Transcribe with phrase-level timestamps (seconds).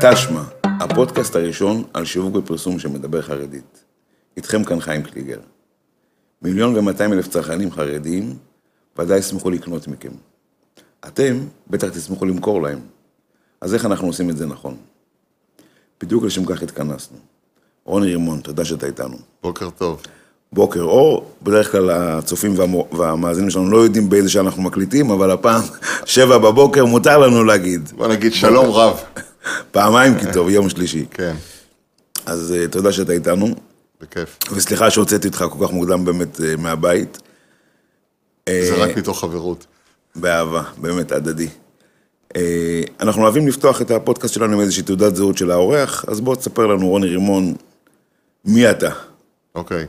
[0.00, 3.84] תשמע, הפודקאסט הראשון על שיווק ופרסום שמדבר חרדית.
[4.36, 5.38] איתכם כאן חיים קליגר.
[6.42, 8.36] מיליון ומאתיים אלף צרכנים חרדיים
[8.98, 10.10] ודאי ישמחו לקנות מכם.
[11.06, 11.38] אתם
[11.70, 12.78] בטח תשמחו למכור להם.
[13.60, 14.76] אז איך אנחנו עושים את זה נכון?
[16.02, 17.16] בדיוק לשם כך התכנסנו.
[17.84, 19.16] רוני רימון, תודה שאתה איתנו.
[19.42, 20.02] בוקר טוב.
[20.52, 25.30] בוקר אור, בדרך כלל הצופים והמו- והמאזינים שלנו לא יודעים באיזה שעה אנחנו מקליטים, אבל
[25.30, 25.62] הפעם,
[26.04, 27.88] שבע בבוקר, מותר לנו להגיד.
[27.96, 29.00] בוא נגיד שלום רב.
[29.70, 31.06] פעמיים כי טוב, יום שלישי.
[31.10, 31.36] כן,
[32.26, 33.54] אז אה, תודה שאתה איתנו,
[34.00, 34.38] בכיף.
[34.52, 37.18] וסליחה שהוצאתי אותך כל כך מוקדם באמת אה, מהבית.
[38.48, 39.66] זה רק מתוך חברות.
[40.16, 41.48] באהבה, באמת הדדי.
[42.36, 46.36] אה, אנחנו אוהבים לפתוח את הפודקאסט שלנו עם איזושהי תעודת זהות של האורח, אז בוא
[46.36, 47.54] תספר לנו, רוני רימון,
[48.44, 48.90] מי אתה?
[49.54, 49.86] אוקיי.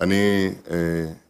[0.00, 0.76] אני אה,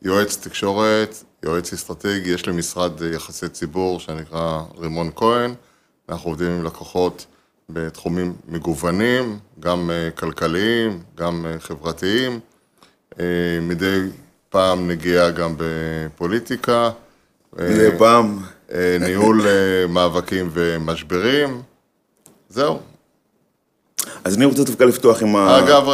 [0.03, 5.55] יועץ תקשורת, יועץ אסטרטגי, יש לי משרד אה, יחסי ציבור שנקרא רימון כהן.
[6.09, 7.27] אנחנו עובדים עם לקוחות
[7.71, 12.41] בתחומים מגוונים, גם אה, כלכליים, גם אה, חברתיים.
[13.21, 13.25] אה,
[13.63, 14.01] מדי
[14.49, 16.91] פעם נגיע גם בפוליטיקה.
[17.53, 18.39] מדי פעם,
[19.01, 19.41] ניהול
[19.89, 21.63] מאבקים ומשברים.
[22.49, 22.81] זהו.
[24.25, 25.59] אז אני רוצה דווקא לפתוח עם ה...
[25.59, 25.89] אגב,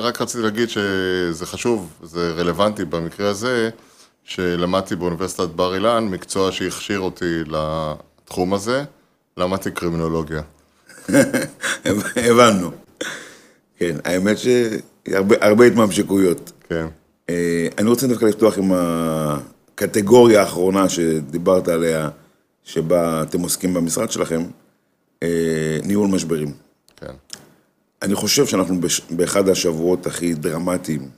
[0.00, 3.70] רק רציתי להגיד שזה חשוב, זה רלוונטי במקרה הזה,
[4.24, 8.84] שלמדתי באוניברסיטת בר אילן, מקצוע שהכשיר אותי לתחום הזה,
[9.36, 10.42] למדתי קרימינולוגיה.
[12.16, 12.70] הבנו.
[13.78, 16.52] כן, האמת שהרבה הרבה התממשקויות.
[16.68, 16.86] כן.
[17.30, 22.08] אה, אני רוצה דווקא לפתוח עם הקטגוריה האחרונה שדיברת עליה,
[22.64, 24.42] שבה אתם עוסקים במשרד שלכם,
[25.22, 26.52] אה, ניהול משברים.
[26.96, 27.12] כן.
[28.02, 28.80] אני חושב שאנחנו.
[29.10, 31.08] באחד השבועות הכי דרמטיים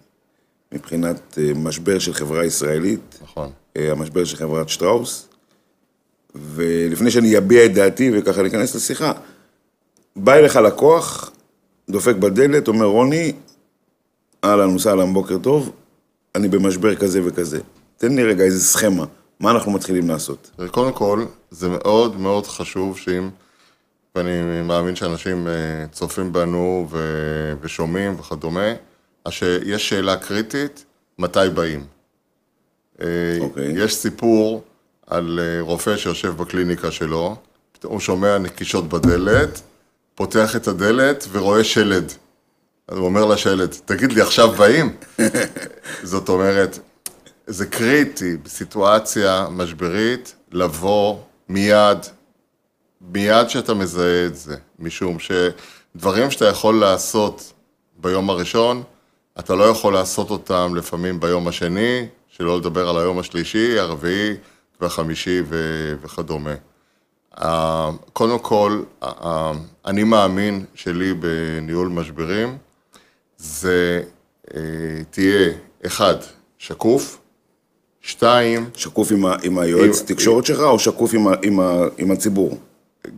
[0.72, 3.50] מבחינת אה, משבר של חברה ישראלית, נכון.
[3.77, 5.28] המשבר של חברת שטראוס,
[6.34, 9.12] ולפני שאני אביע את דעתי וככה ניכנס לשיחה,
[10.19, 11.31] בא אליך לקוח,
[11.91, 13.33] דופק בדלת, אומר, רוני,
[14.45, 15.73] אהלן וסהלן, בוקר טוב,
[16.34, 17.61] אני במשבר כזה וכזה.
[17.97, 19.05] תן לי רגע איזה סכמה,
[19.41, 20.51] מה אנחנו מתחילים לעשות?
[20.71, 23.28] קודם כל, זה מאוד מאוד חשוב שאם,
[24.15, 25.53] ואני מאמין שאנשים אה,
[25.93, 28.73] צופים בנו ו- ושומעים וכדומה,
[29.25, 30.84] אז שיש שאלה קריטית,
[31.19, 31.84] מתי באים?
[33.01, 33.07] אה,
[33.41, 33.73] אוקיי.
[33.77, 34.62] יש סיפור
[35.07, 37.37] על אה, רופא שיושב בקליניקה שלו,
[37.84, 39.61] הוא שומע נקישות בדלת,
[40.19, 42.12] פותח את הדלת ורואה שלד.
[42.89, 44.97] אז הוא אומר לשלד, תגיד לי, עכשיו באים?
[46.03, 46.79] זאת אומרת,
[47.47, 51.19] זה קריטי בסיטואציה משברית לבוא
[51.49, 51.99] מיד,
[53.01, 57.53] מיד שאתה מזהה את זה, משום שדברים שאתה יכול לעשות
[57.97, 58.83] ביום הראשון,
[59.39, 64.37] אתה לא יכול לעשות אותם לפעמים ביום השני, שלא לדבר על היום השלישי, הרביעי
[64.81, 66.55] והחמישי ו- וכדומה.
[67.43, 69.53] אה, קודם כל, אה,
[69.87, 72.59] אני מאמין שלי בניהול משברים,
[73.38, 74.03] זה
[74.54, 74.60] אה,
[75.10, 75.53] תהיה,
[75.87, 76.15] אחד,
[76.59, 77.19] שקוף,
[78.00, 79.37] שתיים, שקוף עם, ה...
[79.43, 81.32] עם היועץ עם- תקשורת שלך, או שקוף עם, ה...
[81.43, 81.84] עם, ה...
[81.98, 82.59] עם הציבור?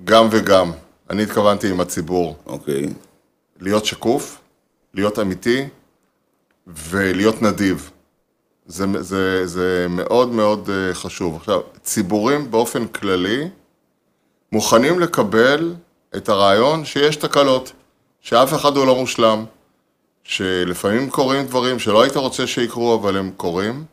[0.05, 0.73] גם וגם.
[1.11, 2.37] אני התכוונתי עם הציבור.
[2.47, 2.87] אוקיי.
[3.61, 4.41] להיות שקוף,
[4.95, 5.69] להיות אמיתי
[6.67, 7.91] ולהיות נדיב.
[8.67, 11.37] זה, זה, זה מאוד מאוד אה, חשוב.
[11.37, 13.49] עכשיו, ציבורים באופן כללי
[14.53, 15.75] מוכנים לקבל
[16.17, 17.73] את הרעיון שיש תקלות,
[18.21, 19.45] שאף אחד הוא לא מושלם,
[20.25, 23.85] שלפעמים קורים דברים שלא היית רוצה שיקרו, אבל הם קורים,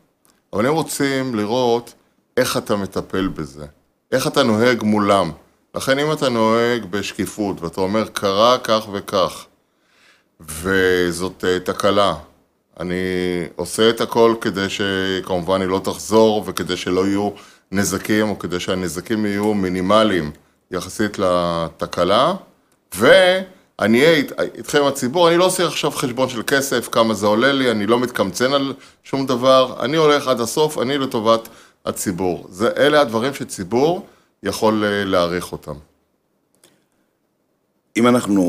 [0.52, 1.94] אבל הם רוצים לראות
[2.36, 3.66] איך אתה מטפל בזה,
[4.12, 5.30] איך אתה נוהג מולם.
[5.74, 9.46] לכן אם אתה נוהג בשקיפות ואתה אומר קרה כך וכך,
[10.40, 12.14] וזאת אה, תקלה,
[12.80, 12.94] אני
[13.56, 17.30] עושה את הכל כדי שכמובן היא לא תחזור וכדי שלא יהיו
[17.72, 20.30] נזקים או כדי שהנזקים יהיו מינימליים
[20.70, 22.34] יחסית לתקלה,
[22.94, 23.18] ואני
[24.00, 27.70] אהיה אית- איתכם הציבור, אני לא עושה עכשיו חשבון של כסף, כמה זה עולה לי,
[27.70, 28.74] אני לא מתקמצן על
[29.04, 31.48] שום דבר, אני הולך עד הסוף, אני לטובת
[31.86, 32.46] הציבור.
[32.50, 34.06] זה, אלה הדברים שציבור
[34.42, 35.74] יכול אה, להעריך אותם.
[37.96, 38.42] אם אנחנו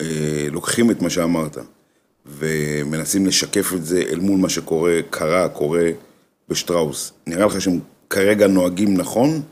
[0.00, 0.06] אה,
[0.50, 1.56] לוקחים את מה שאמרת
[2.26, 5.88] ומנסים לשקף את זה אל מול מה שקורה, קרה, קורה
[6.48, 7.80] בשטראוס, נראה לך שהם
[8.10, 9.42] כרגע נוהגים נכון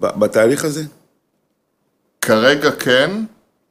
[0.00, 0.82] בתהליך הזה?
[2.28, 3.10] כרגע כן,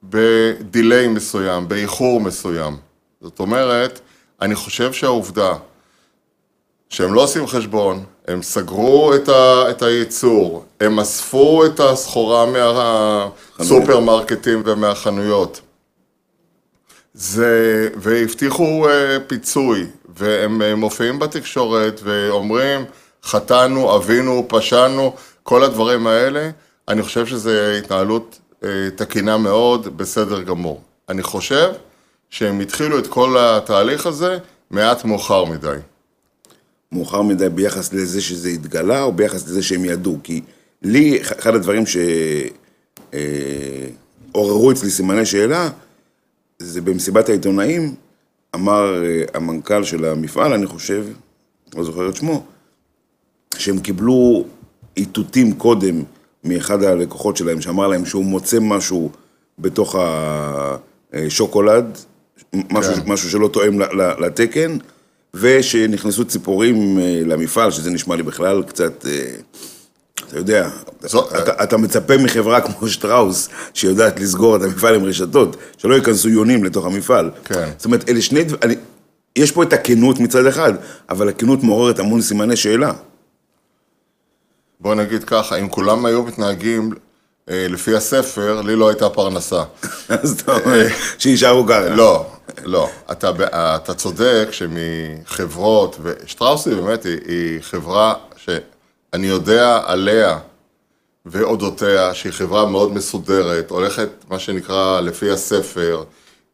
[0.04, 2.78] בדיליי מסוים, באיחור מסוים.
[3.22, 4.00] זאת אומרת,
[4.42, 5.54] אני חושב שהעובדה
[6.90, 12.46] שהם לא עושים חשבון, הם סגרו את, ה, את הייצור, הם אספו את הסחורה
[13.60, 15.62] מהסופרמרקטים ומהחנויות.
[17.14, 18.90] זה, והבטיחו uh,
[19.28, 22.86] פיצוי, והם uh, מופיעים בתקשורת ואומרים,
[23.24, 26.50] חטאנו, אבינו, פשענו, כל הדברים האלה,
[26.88, 28.40] אני חושב שזו התנהלות
[28.96, 30.82] תקינה מאוד, בסדר גמור.
[31.10, 31.72] אני חושב
[32.30, 34.38] שהם התחילו את כל התהליך הזה
[34.72, 35.78] מעט מאוחר מדי.
[36.92, 40.18] מאוחר מדי ביחס לזה שזה התגלה, או ביחס לזה שהם ידעו?
[40.24, 40.42] כי
[40.82, 41.84] לי, אחד הדברים
[44.34, 45.70] שעוררו אצלי סימני שאלה,
[46.60, 47.96] זה במסיבת העיתונאים,
[48.56, 51.06] אמר אה, המנכ"ל של המפעל, אני חושב,
[51.76, 52.46] לא זוכר את שמו,
[53.58, 54.46] שהם קיבלו
[54.98, 56.04] איתותים קודם
[56.48, 59.10] מאחד הלקוחות שלהם, שאמר להם שהוא מוצא משהו
[59.60, 59.96] בתוך
[61.14, 61.98] השוקולד,
[62.54, 63.02] משהו, כן.
[63.06, 63.80] משהו שלא תואם
[64.20, 64.78] לתקן,
[65.34, 69.12] ושנכנסו ציפורים אה, למפעל, שזה נשמע לי בכלל קצת, אה,
[70.28, 70.70] אתה יודע,
[71.02, 76.30] זו- אתה, אתה מצפה מחברה כמו שטראוס, שיודעת לסגור את המפעל עם רשתות, שלא ייכנסו
[76.30, 77.30] יונים לתוך המפעל.
[77.46, 77.70] כן.
[77.78, 78.80] זאת אומרת, אלה שני דברים,
[79.36, 80.74] יש פה את הכנות מצד אחד,
[81.10, 82.94] אבל הכנות מעוררת המון סימני שאלה.
[84.80, 86.92] בוא נגיד ככה, אם כולם היו מתנהגים
[87.50, 89.64] אה, לפי הספר, לי לא הייתה פרנסה.
[90.10, 90.86] אז אתה אומר,
[91.18, 91.90] שיישארו ככה.
[91.90, 92.26] לא,
[92.64, 92.90] לא.
[93.12, 93.32] אתה,
[93.76, 100.40] אתה צודק שמחברות, ושטראוסי באמת היא, היא חברה שאני יודע עליה
[101.26, 106.04] ואודותיה, שהיא חברה מאוד מסודרת, הולכת, מה שנקרא, לפי הספר,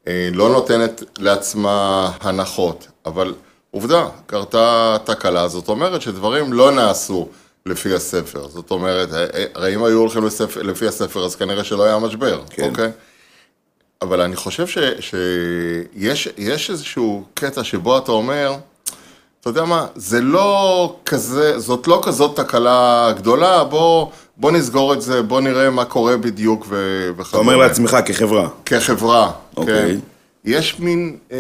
[0.08, 3.34] אה, לא נותנת לעצמה הנחות, אבל
[3.72, 7.28] עובדה, קרתה תקלה, זאת אומרת שדברים לא נעשו
[7.66, 8.48] לפי הספר.
[8.48, 11.98] זאת אומרת, אה, אה, הרי אם היו הולכים לספר, לפי הספר, אז כנראה שלא היה
[12.00, 12.70] משבר, כן.
[12.70, 12.90] אוקיי?
[14.02, 18.56] אבל אני חושב ש, שיש יש איזשהו קטע שבו אתה אומר,
[19.42, 24.08] אתה יודע מה, זה לא כזה, זאת לא כזאת תקלה גדולה, בוא,
[24.38, 27.52] בוא נסגור את זה, בוא נראה מה קורה בדיוק ו- אתה וכדומה.
[27.52, 28.50] אומר לעצמך כחברה.
[28.66, 29.92] כחברה, אוקיי.
[29.92, 30.00] כן.
[30.46, 31.38] יש מין, אה,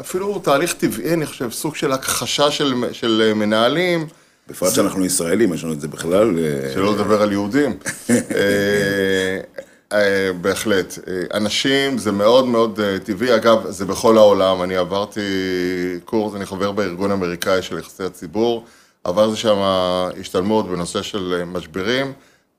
[0.00, 4.06] אפילו תהליך טבעי, אני חושב, סוג של הכחשה של, של מנהלים,
[4.50, 6.38] בפרט שאנחנו ישראלים, יש לנו את זה בכלל.
[6.38, 7.76] אה, שלא לדבר על יהודים.
[8.10, 8.16] אה,
[9.92, 10.98] אה, בהחלט.
[11.34, 13.36] אנשים, זה מאוד מאוד טבעי.
[13.36, 14.62] אגב, זה בכל העולם.
[14.62, 15.20] אני עברתי
[16.04, 18.64] קורס, אני חבר בארגון אמריקאי של יחסי הציבור.
[19.04, 19.56] עברתי שם
[20.20, 22.12] השתלמות בנושא של משברים.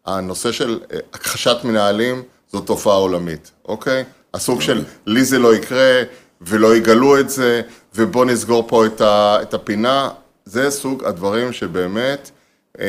[0.06, 0.80] הנושא של
[1.14, 4.04] הכחשת מנהלים זו תופעה עולמית, אוקיי?
[4.34, 6.04] הסוג של לי זה לא יקרה
[6.42, 7.62] ולא יגלו את זה
[7.96, 10.10] ובוא נסגור פה את, ה, את הפינה,
[10.46, 12.32] זה סוג הדברים שבאמת,
[12.80, 12.86] אה,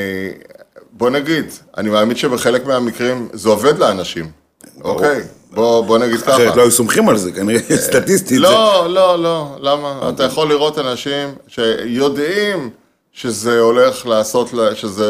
[0.93, 1.45] בוא נגיד,
[1.77, 4.31] אני מאמין שבחלק מהמקרים זה עובד לאנשים,
[4.85, 5.21] אוקיי?
[5.51, 6.35] בוא, בוא נגיד ככה.
[6.35, 8.37] אחרת לא היו סומכים על זה, כנראה סטטיסטית.
[8.39, 10.11] זה- לא, לא, לא, למה?
[10.15, 12.71] אתה יכול לראות אנשים שיודעים
[13.13, 15.09] שזה הולך לעשות, שזה,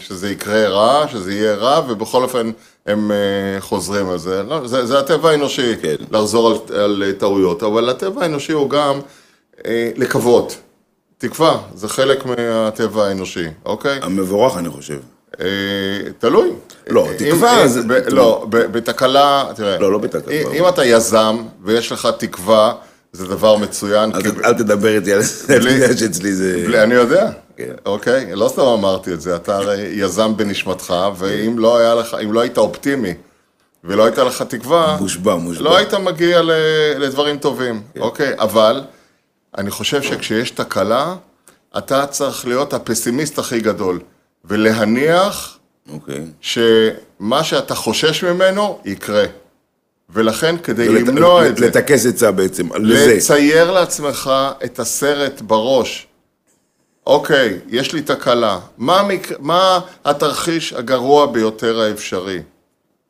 [0.00, 2.50] שזה יקרה רע, שזה יהיה רע, ובכל אופן
[2.86, 3.16] הם אה,
[3.60, 4.42] חוזרים על זה.
[4.42, 5.94] לא, זה, זה הטבע האנושי, כן.
[6.10, 9.00] לחזור על, על טעויות, אבל הטבע האנושי הוא גם
[9.66, 10.56] אה, לקוות.
[11.28, 13.98] תקווה, זה חלק מהטבע האנושי, אוקיי?
[14.02, 14.98] המבורך, אני חושב.
[15.40, 15.46] אה,
[16.18, 16.50] תלוי.
[16.90, 17.80] לא, תקווה זה-
[18.10, 19.78] לא, בתקלה, תראה.
[19.78, 20.34] לא, לא בתקלה.
[20.58, 22.72] אם- אתה יזם ויש לך תקווה,
[23.12, 24.12] זה דבר מצוין.
[24.44, 26.64] אל תדבר איתי על זה, בלי- יודע שאצלי זה...
[26.82, 27.72] אני יודע, כן.
[27.86, 28.30] אוקיי?
[28.34, 31.76] לא סתם אמרתי את זה, אתה הרי יזם בנשמתך, ואם לא
[32.32, 33.14] לא היית אופטימי
[33.84, 35.64] ולא הייתה לך תקווה, מושבע, מושבע.
[35.64, 36.40] לא היית מגיע
[36.98, 38.32] לדברים טובים, אוקיי?
[38.38, 38.80] אבל
[39.58, 41.14] אני חושב שכשיש תקלה,
[41.78, 44.00] אתה צריך להיות הפסימיסט הכי גדול,
[44.44, 45.58] ולהניח
[45.92, 46.24] אוקיי.
[46.40, 49.24] שמה שאתה חושש ממנו יקרה.
[50.10, 53.14] ולכן, כדי ולת- למנוע את זה, לטכס עצה בעצם, לזה.
[53.16, 54.30] לצייר לעצמך
[54.64, 56.06] את הסרט בראש.
[57.06, 58.58] אוקיי, יש לי תקלה.
[58.78, 59.32] מה, המק...
[59.38, 62.42] מה התרחיש הגרוע ביותר האפשרי?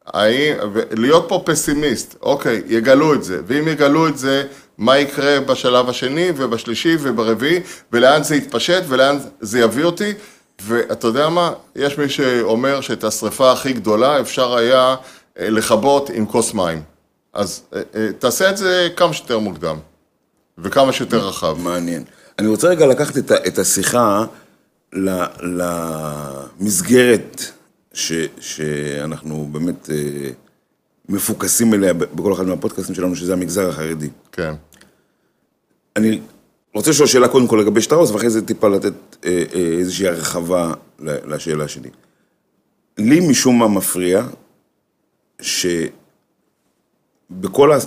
[0.06, 0.54] האם...
[0.90, 3.40] להיות פה פסימיסט, אוקיי, יגלו את זה.
[3.46, 4.46] ואם יגלו את זה,
[4.78, 7.60] מה יקרה בשלב השני ובשלישי וברביעי,
[7.92, 10.12] ולאן זה יתפשט ולאן זה יביא אותי.
[10.62, 11.52] ואתה יודע מה?
[11.76, 14.96] יש מי שאומר שאת השריפה הכי גדולה אפשר היה
[15.38, 16.82] אה, לכבות עם כוס מים.
[17.32, 19.76] אז אה, אה, תעשה את זה כמה שיותר מוקדם,
[20.58, 21.58] וכמה שיותר רחב.
[21.58, 22.04] מעניין.
[22.38, 24.24] אני רוצה רגע לקחת את, את השיחה
[26.60, 27.44] למסגרת
[27.92, 29.96] ש, שאנחנו באמת אה,
[31.08, 34.08] מפוקסים אליה בכל אחד מהפודקאסטים שלנו, שזה המגזר החרדי.
[34.32, 34.54] כן.
[35.96, 36.20] אני
[36.74, 38.92] רוצה לשאול שאלה קודם כל לגבי שטראוס, ואחרי זה טיפה לתת
[39.24, 41.90] אה, אה, איזושהי הרחבה לשאלה שלי.
[42.98, 44.26] לי משום מה מפריע
[45.40, 45.92] שבכל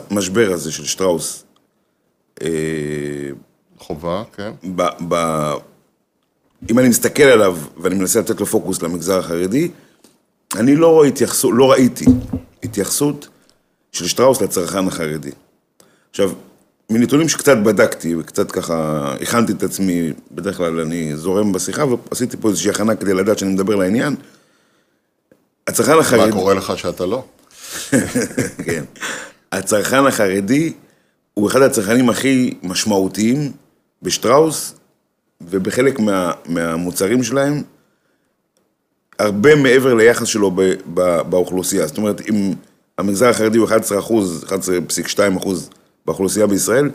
[0.09, 1.43] המשבר הזה של שטראוס,
[2.41, 2.47] אה,
[3.77, 4.51] חובה, כן.
[4.75, 5.15] ב, ב,
[6.71, 9.71] אם אני מסתכל עליו ואני מנסה לתת לו פוקוס למגזר החרדי,
[10.55, 12.05] אני לא, התייחסו, לא ראיתי
[12.67, 13.27] התייחסות
[13.91, 15.31] של שטראוס לצרכן החרדי.
[16.09, 16.31] עכשיו,
[16.89, 22.49] מנתונים שקצת בדקתי וקצת ככה הכנתי את עצמי, בדרך כלל אני זורם בשיחה ועשיתי פה
[22.49, 24.15] איזושהי הכנה כדי לדעת שאני מדבר לעניין.
[25.67, 26.31] הצרכן מה החרדי...
[26.31, 27.23] קורה לך שאתה לא?
[28.65, 28.83] כן.
[29.51, 30.73] הצרכן החרדי
[31.33, 33.51] הוא אחד הצרכנים הכי משמעותיים
[34.01, 34.73] בשטראוס,
[35.41, 37.63] ובחלק מה, מהמוצרים שלהם,
[39.19, 40.61] הרבה מעבר ליחס שלו ב,
[40.93, 41.87] ב, באוכלוסייה.
[41.87, 42.53] זאת אומרת, אם
[42.97, 45.69] המגזר החרדי הוא 11 אחוז, 11.2 אחוז
[46.05, 46.89] באוכלוסייה בישראל,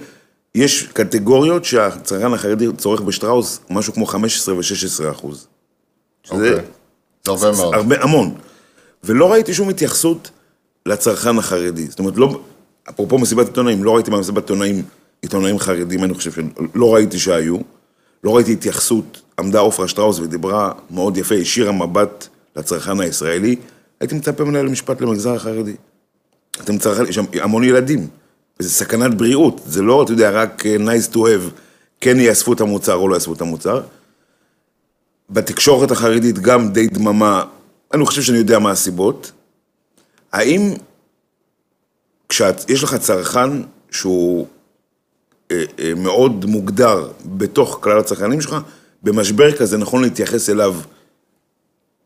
[0.54, 5.46] יש קטגוריות שהצרכן החרדי צורך בשטראוס משהו כמו 15 ו-16 אחוז.
[6.30, 6.50] אוקיי.
[6.50, 6.60] זה
[7.26, 7.74] הרבה מאוד.
[7.74, 8.34] הרבה, המון.
[9.04, 10.30] ולא ראיתי שום התייחסות
[10.86, 11.86] לצרכן החרדי.
[11.86, 12.40] זאת אומרת, לא,
[12.90, 14.82] אפרופו מסיבת עיתונאים, לא ראיתי במסיבת עיתונאים
[15.22, 17.56] עיתונאים חרדים, אני חושב שלא ראיתי שהיו.
[18.24, 23.56] לא ראיתי התייחסות, עמדה עופרה שטראוס ודיברה מאוד יפה, השאירה מבט לצרכן הישראלי.
[24.00, 25.74] הייתי מצפה מנהל משפט למגזר החרדי.
[26.60, 28.08] אתם צרכן, יש המון ילדים,
[28.60, 31.50] וזה סכנת בריאות, זה לא, אתה יודע, רק אה, nice to have,
[32.00, 33.80] כן יאספו את המוצר או לא יאספו את המוצר.
[35.30, 37.44] בתקשורת החרדית גם די דממה,
[37.94, 39.32] אני חושב שאני יודע מה הסיבות.
[40.32, 40.74] האם
[42.28, 43.50] כשיש לך צרכן
[43.90, 44.46] שהוא
[45.50, 48.56] אה, אה, מאוד מוגדר בתוך כלל הצרכנים שלך,
[49.02, 50.74] במשבר כזה נכון להתייחס אליו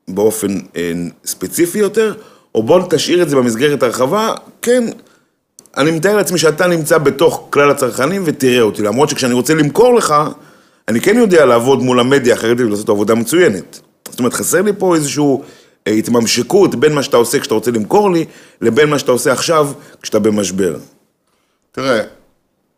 [0.09, 0.93] באופן אה,
[1.25, 2.15] ספציפי יותר,
[2.55, 4.85] או בוא תשאיר את זה במסגרת הרחבה, כן,
[5.76, 10.15] אני מתאר לעצמי שאתה נמצא בתוך כלל הצרכנים ותראה אותי, למרות שכשאני רוצה למכור לך,
[10.88, 13.81] אני כן יודע לעבוד מול המדיה החרדית ולעשות עבודה מצוינת.
[14.11, 15.25] זאת אומרת, חסר לי פה איזושהי
[15.87, 18.25] התממשקות בין מה שאתה עושה כשאתה רוצה למכור לי,
[18.61, 19.69] לבין מה שאתה עושה עכשיו
[20.03, 20.76] כשאתה במשבר.
[21.73, 22.00] תראה,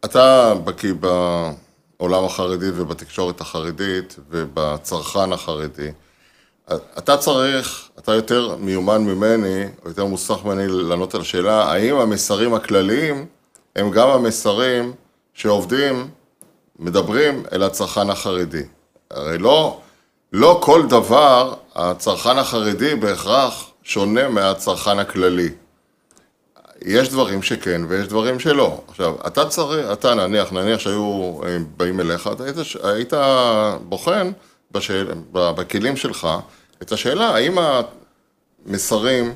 [0.04, 0.92] אתה בקיא
[2.00, 5.90] בעולם החרדי ובתקשורת החרדית ובצרכן החרדי.
[6.98, 12.54] אתה צריך, אתה יותר מיומן ממני, או יותר מוסך ממני לענות על השאלה, האם המסרים
[12.54, 13.26] הכלליים
[13.76, 14.92] הם גם המסרים
[15.34, 16.08] שעובדים,
[16.78, 18.62] מדברים אל הצרכן החרדי.
[19.10, 19.80] הרי לא,
[20.32, 25.48] לא כל דבר הצרכן החרדי בהכרח שונה מהצרכן הכללי.
[26.84, 28.80] יש דברים שכן ויש דברים שלא.
[28.88, 33.12] עכשיו, אתה צריך, אתה נניח, נניח שהיו אה, באים אליך, אתה היית, היית
[33.82, 34.30] בוחן
[34.72, 36.28] בשאל, בכלים שלך
[36.82, 37.58] את השאלה האם
[38.66, 39.34] המסרים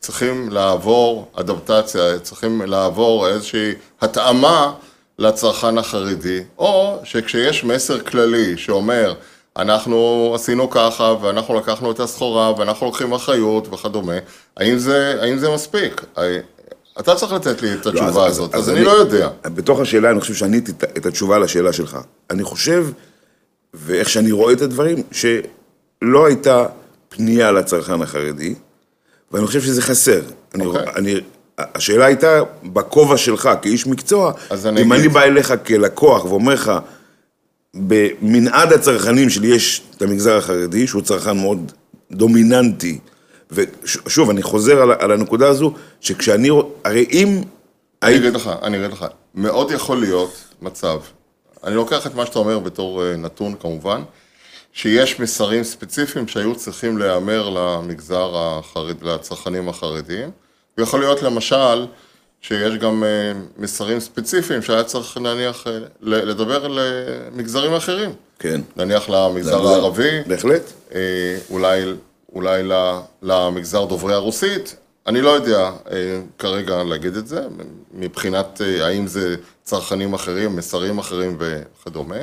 [0.00, 4.72] צריכים לעבור אדפטציה, צריכים לעבור איזושהי התאמה
[5.18, 9.14] לצרכן החרדי, או שכשיש מסר כללי שאומר,
[9.56, 14.14] אנחנו עשינו ככה, ואנחנו לקחנו את הסחורה, ואנחנו לוקחים אחריות וכדומה,
[14.56, 16.02] האם זה, האם זה מספיק?
[17.00, 19.28] אתה צריך לתת לי את התשובה לא, הזאת, אז, אז, אז אני, אני לא יודע.
[19.44, 21.98] בתוך השאלה, אני חושב שעניתי את התשובה לשאלה שלך.
[22.30, 22.86] אני חושב,
[23.74, 26.66] ואיך שאני רואה את הדברים, שלא הייתה
[27.08, 28.54] פנייה לצרכן החרדי,
[29.32, 30.20] ואני חושב שזה חסר.
[30.20, 30.54] Okay.
[30.54, 30.82] אני, אוקיי.
[30.96, 31.20] אני,
[31.58, 34.32] השאלה הייתה, בכובע שלך כאיש מקצוע,
[34.80, 36.72] אם אני, אני בא אליך כלקוח ואומר לך,
[37.74, 41.72] במנעד הצרכנים שלי יש את המגזר החרדי, שהוא צרכן מאוד
[42.12, 42.98] דומיננטי,
[43.54, 46.48] ושוב, אני חוזר על, על הנקודה הזו, שכשאני,
[46.84, 47.42] הרי אם...
[48.02, 51.00] אני אגיד לך, אני אגיד לך, מאוד יכול להיות מצב,
[51.64, 54.02] אני לוקח את מה שאתה אומר בתור אה, נתון כמובן,
[54.72, 60.30] שיש מסרים ספציפיים שהיו צריכים להיאמר למגזר החרד, לצרכנים החרדיים,
[60.78, 61.86] ויכול להיות למשל
[62.40, 68.10] שיש גם אה, מסרים ספציפיים שהיה צריך נניח אה, לדבר למגזרים אחרים.
[68.38, 68.60] כן.
[68.76, 70.20] נניח למגזר הערבי.
[70.26, 70.72] בהחלט.
[71.50, 71.82] אולי
[72.34, 72.62] אולי
[73.22, 74.76] למגזר דוברי הרוסית,
[75.06, 77.40] אני לא יודע אה, כרגע להגיד את זה,
[77.94, 82.16] מבחינת אה, האם זה צרכנים אחרים, מסרים אחרים וכדומה.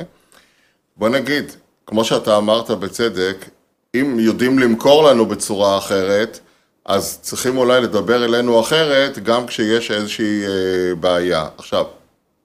[0.96, 1.52] בוא נגיד,
[1.86, 3.36] כמו שאתה אמרת בצדק,
[3.94, 6.40] אם יודעים למכור לנו בצורה אחרת,
[6.84, 11.48] אז צריכים אולי לדבר אלינו אחרת, גם כשיש איזושהי אה, בעיה.
[11.58, 11.84] עכשיו,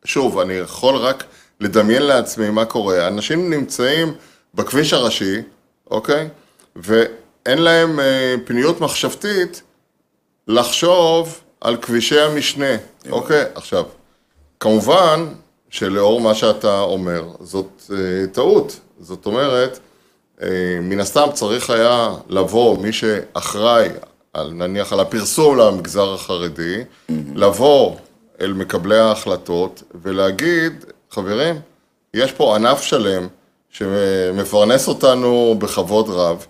[0.03, 1.23] שוב, אני יכול רק
[1.59, 3.07] לדמיין לעצמי מה קורה.
[3.07, 4.13] אנשים נמצאים
[4.53, 5.41] בכביש הראשי,
[5.91, 6.27] אוקיי?
[6.75, 7.03] ו...
[7.47, 9.61] אין להם אה, פניות מחשבתית
[10.47, 12.75] לחשוב על כבישי המשנה,
[13.09, 13.43] אוקיי?
[13.55, 13.83] עכשיו,
[14.59, 15.27] כמובן
[15.69, 18.79] שלאור מה שאתה אומר, זאת אה, טעות.
[18.99, 19.79] זאת אומרת,
[20.41, 20.47] אה,
[20.81, 23.89] מן הסתם צריך היה לבוא מי שאחראי,
[24.33, 26.83] על, נניח על הפרסום למגזר החרדי.
[27.35, 27.95] לבוא
[28.41, 31.59] אל מקבלי ההחלטות ולהגיד, חברים,
[32.13, 33.27] יש פה ענף שלם
[33.69, 36.45] שמפרנס אותנו בכבוד רב,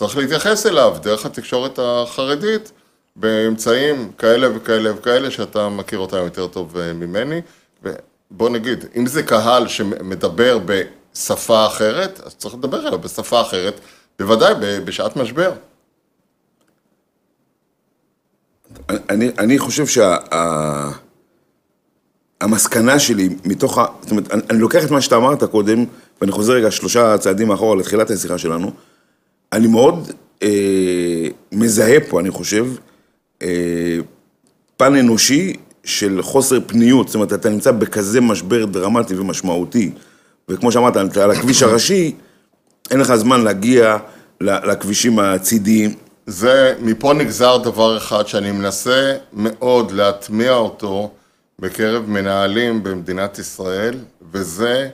[0.00, 2.72] צריך להתייחס אליו דרך התקשורת החרדית
[3.16, 7.40] באמצעים כאלה וכאלה וכאלה שאתה מכיר אותם יותר טוב אה, ממני.
[7.82, 13.80] ובוא נגיד, אם זה קהל שמדבר בשפה אחרת, אז צריך לדבר אליו בשפה אחרת,
[14.18, 14.54] בוודאי
[14.84, 15.52] בשעת משבר.
[18.88, 19.84] אני, אני חושב
[22.40, 23.86] שהמסקנה שה, שלי מתוך ה...
[24.00, 25.84] זאת אומרת, אני, אני לוקח את מה שאתה אמרת קודם,
[26.20, 28.72] ואני חוזר רגע שלושה צעדים אחורה לתחילת השיחה שלנו.
[29.52, 30.10] אני מאוד
[30.42, 32.66] אה, מזהה פה, אני חושב,
[33.42, 33.98] אה,
[34.76, 39.90] פן אנושי של חוסר פניות, זאת אומרת, אתה נמצא בכזה משבר דרמטי ומשמעותי,
[40.48, 42.14] וכמו שאמרת, אתה על הכביש הראשי,
[42.90, 43.96] אין לך זמן להגיע
[44.40, 45.94] לכבישים הצידיים.
[46.26, 51.10] זה, מפה נגזר דבר אחד שאני מנסה מאוד להטמיע אותו
[51.58, 53.98] בקרב מנהלים במדינת ישראל,
[54.32, 54.88] וזה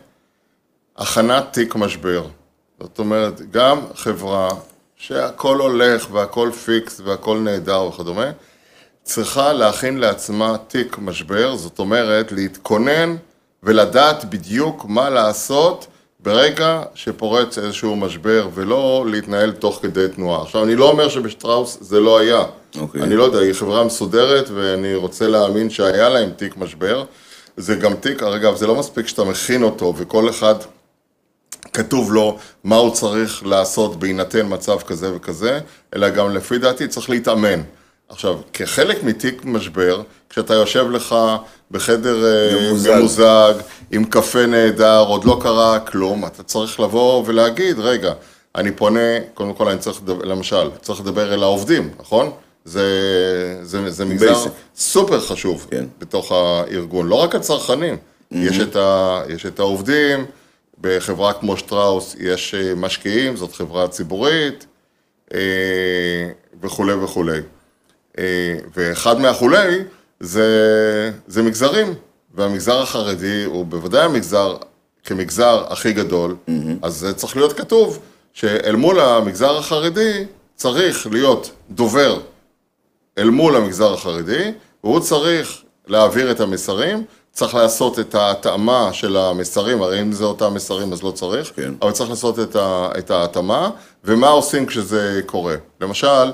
[0.96, 2.26] הכנת תיק משבר.
[2.80, 4.48] זאת אומרת, גם חברה
[4.96, 8.30] שהכל הולך והכל פיקס והכל נהדר וכדומה,
[9.02, 13.16] צריכה להכין לעצמה תיק משבר, זאת אומרת, להתכונן
[13.62, 15.86] ולדעת בדיוק מה לעשות
[16.20, 20.42] ברגע שפורץ איזשהו משבר, ולא להתנהל תוך כדי תנועה.
[20.42, 22.44] עכשיו, אני לא אומר שבשטראוס זה לא היה.
[22.78, 23.02] אוקיי.
[23.02, 27.04] אני לא יודע, היא חברה מסודרת, ואני רוצה להאמין שהיה להם תיק משבר.
[27.56, 30.54] זה גם תיק, אגב, זה לא מספיק שאתה מכין אותו, וכל אחד
[31.76, 35.60] כתוב לו מה הוא צריך לעשות בהינתן מצב כזה וכזה,
[35.96, 37.62] אלא גם לפי דעתי צריך להתאמן.
[38.08, 41.14] עכשיו, כחלק מתיק משבר, כשאתה יושב לך
[41.70, 42.90] בחדר אה, ממוזג.
[42.90, 43.54] ממוזג,
[43.90, 48.12] עם קפה נהדר, עוד לא קרה כלום, אתה צריך לבוא ולהגיד, רגע,
[48.54, 52.30] אני פונה, קודם כל אני צריך, לדבר, למשל, צריך לדבר אל העובדים, נכון?
[52.64, 52.88] זה,
[53.62, 54.48] זה, זה מגזר Basic.
[54.76, 55.84] סופר חשוב כן.
[55.98, 57.96] בתוך הארגון, לא רק הצרכנים,
[58.30, 60.24] יש, את ה, יש את העובדים,
[60.86, 64.66] בחברה כמו שטראוס יש אה, משקיעים, זאת חברה ציבורית,
[65.34, 66.30] אה,
[66.62, 67.40] וכולי וכולי.
[68.18, 69.78] אה, ואחד מהכולי
[70.20, 71.94] זה, זה מגזרים,
[72.34, 74.56] והמגזר החרדי הוא בוודאי המגזר
[75.04, 76.36] כמגזר הכי גדול,
[76.82, 77.98] אז זה צריך להיות כתוב
[78.32, 80.24] שאל מול המגזר החרדי
[80.54, 82.20] צריך להיות דובר
[83.18, 84.52] אל מול המגזר החרדי,
[84.84, 87.04] והוא צריך להעביר את המסרים,
[87.36, 91.74] צריך לעשות את ההתאמה של המסרים, הרי אם זה אותם מסרים אז לא צריך, כן.
[91.82, 93.70] אבל צריך לעשות את, ה, את ההתאמה,
[94.04, 95.54] ומה עושים כשזה קורה.
[95.80, 96.32] למשל,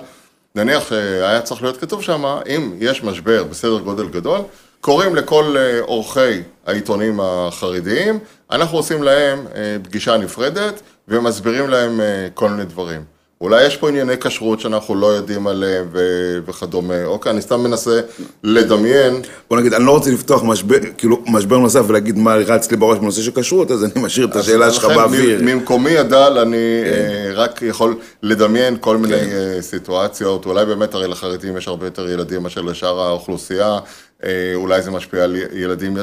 [0.55, 4.41] נניח שהיה צריך להיות כתוב שם, אם יש משבר בסדר גודל גדול,
[4.81, 8.19] קוראים לכל אה, עורכי העיתונים החרדיים,
[8.51, 13.05] אנחנו עושים להם אה, פגישה נפרדת ומסבירים להם אה, כל מיני דברים.
[13.43, 17.05] אולי יש פה ענייני כשרות שאנחנו לא יודעים עליהם ו- וכדומה.
[17.05, 18.01] אוקיי, אני סתם מנסה
[18.45, 19.23] לדמיין.
[19.51, 22.99] בוא נגיד, אני לא רוצה לפתוח משבר, כאילו, משבר נוסף ולהגיד מה רץ לי בראש
[22.99, 25.41] בנושא של כשרות, אז אני משאיר את השאלה שלך באוויר.
[25.43, 30.47] ממקומי הדל אני אה, רק יכול לדמיין כל מיני אה, סיטואציות.
[30.47, 33.79] אולי באמת, הרי לחרדים יש הרבה יותר ילדים מאשר לשאר האוכלוסייה.
[34.25, 35.97] אה, אולי זה משפיע על ילדים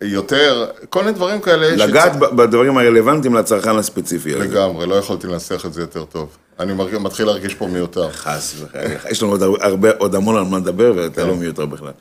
[0.00, 1.86] יותר, כל מיני דברים כאלה.
[1.86, 4.44] לגעת ב- בדברים הרלוונטיים לצרכן הספציפי הזה.
[4.44, 6.28] לגמרי, לא יכולתי לנסח את זה יותר טוב.
[6.60, 8.10] אני מרג- מתחיל להרגיש פה מיוותר.
[8.12, 8.94] חס וחלילה.
[9.10, 11.92] יש לנו עוד הרבה, עוד המון על מה לדבר, ואתה לא מיותר בכלל.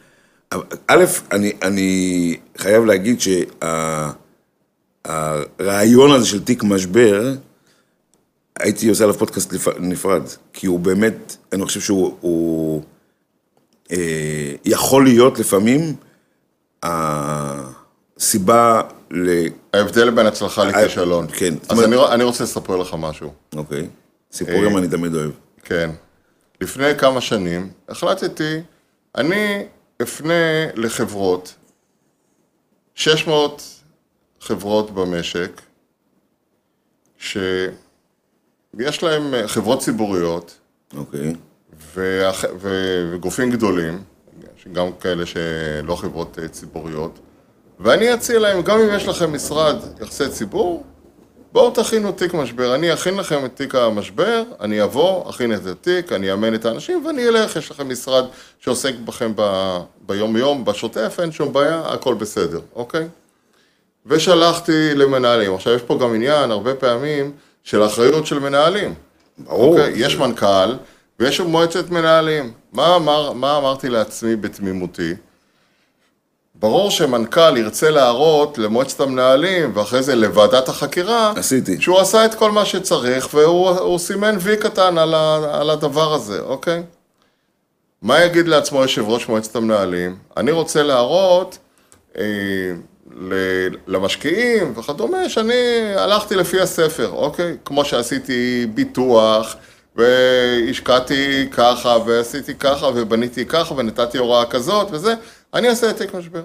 [0.87, 3.17] א', אני, אני חייב להגיד
[5.05, 7.33] שהרעיון הזה של תיק משבר,
[8.59, 10.21] הייתי עושה עליו פודקאסט נפרד,
[10.53, 12.83] כי הוא באמת, אני חושב שהוא הוא,
[13.91, 13.97] אה,
[14.65, 15.95] יכול להיות לפעמים
[18.21, 18.81] הסיבה
[19.11, 19.47] ל...
[19.73, 21.27] ההבדל בין הצלחה לכישלון.
[21.27, 23.33] כן, אז אני, אני רוצה לספר לך משהו.
[23.55, 23.87] אוקיי,
[24.31, 25.31] סיפורים אני תמיד אוהב.
[25.63, 25.89] כן.
[26.61, 28.61] לפני כמה שנים החלטתי,
[29.15, 29.65] אני
[30.01, 30.33] אפנה
[30.75, 31.53] לחברות,
[32.95, 33.63] 600
[34.41, 35.61] חברות במשק,
[37.17, 40.59] שיש להן אה, חברות ציבוריות
[40.97, 41.33] אוקיי,
[42.59, 44.03] וגופים גדולים,
[44.71, 47.19] גם כאלה שלא חברות אה, ציבוריות,
[47.83, 50.83] ואני אציע להם, גם אם יש לכם משרד יחסי ציבור,
[51.51, 52.75] בואו תכינו תיק משבר.
[52.75, 57.05] אני אכין לכם את תיק המשבר, אני אבוא, אכין את התיק, אני אאמן את האנשים
[57.05, 58.25] ואני אלך, יש לכם משרד
[58.59, 63.07] שעוסק בכם ב- ביום-יום, בשוטף, אין שום בעיה, הכל בסדר, אוקיי?
[64.05, 65.55] ושלחתי למנהלים.
[65.55, 67.31] עכשיו, יש פה גם עניין, הרבה פעמים,
[67.63, 68.93] של אחריות של מנהלים.
[69.37, 69.79] ברור.
[69.79, 70.73] אוקיי, יש מנכ"ל
[71.19, 72.51] ויש מועצת מנהלים.
[72.73, 75.13] מה, אמר, מה אמרתי לעצמי בתמימותי?
[76.61, 81.81] ברור שמנכ"ל ירצה להראות למועצת המנהלים ואחרי זה לוועדת החקירה עשיתי.
[81.81, 86.13] שהוא עשה את כל מה שצריך והוא הוא סימן וי קטן על, ה, על הדבר
[86.13, 86.83] הזה, אוקיי?
[88.01, 90.15] מה יגיד לעצמו יושב ראש מועצת המנהלים?
[90.37, 91.57] אני רוצה להראות
[92.17, 92.23] אה,
[93.21, 95.53] ל- למשקיעים וכדומה שאני
[95.95, 97.57] הלכתי לפי הספר, אוקיי?
[97.65, 99.55] כמו שעשיתי ביטוח
[99.95, 105.13] והשקעתי ככה ועשיתי ככה ובניתי ככה ונתתי הוראה כזאת וזה,
[105.53, 106.43] אני אעשה העתק משבר.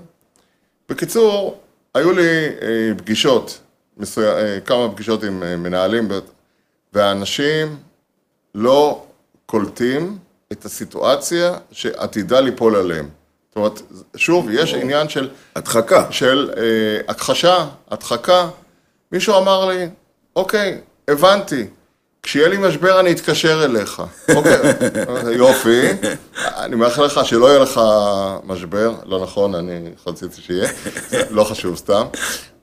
[0.89, 1.61] בקיצור,
[1.95, 3.61] היו לי אה, פגישות,
[4.19, 6.19] אה, כמה פגישות עם אה, מנהלים, ו-
[6.93, 7.77] והאנשים
[8.55, 9.07] לא
[9.47, 10.19] קולטים
[10.53, 13.09] את הסיטואציה שעתידה ליפול עליהם.
[13.49, 13.83] זאת אומרת,
[14.17, 16.13] שוב, יש עניין של, הדחקה.
[16.13, 16.63] של אה,
[17.09, 18.49] הכחשה, הדחקה.
[19.13, 19.89] מישהו אמר לי,
[20.37, 21.67] אוקיי, הבנתי,
[22.27, 24.03] כשיהיה לי משבר אני אתקשר אליך.
[24.35, 24.57] אוקיי,
[25.37, 25.81] יופי.
[26.45, 27.81] אני מאחל לך שלא יהיה לך
[28.45, 30.69] משבר, לא נכון, אני רציתי שיהיה,
[31.31, 32.07] לא חשוב, סתם.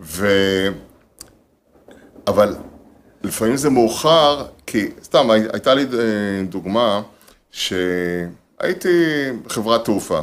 [0.02, 0.28] ו...
[2.28, 2.56] אבל
[3.24, 5.88] לפעמים זה מאוחר, כי סתם, הי- הייתה לי אה,
[6.50, 7.02] דוגמה
[7.52, 8.98] שהייתי
[9.46, 10.20] בחברת תעופה.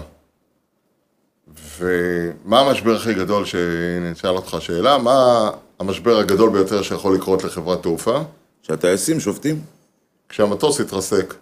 [1.78, 5.50] ומה המשבר הכי גדול, שהנה, אשאל אותך שאלה, מה
[5.80, 8.18] המשבר הגדול ביותר שיכול לקרות לחברת תעופה?
[8.70, 9.60] שהטייסים שופטים?
[10.28, 11.34] כשהמטוס יתרסק.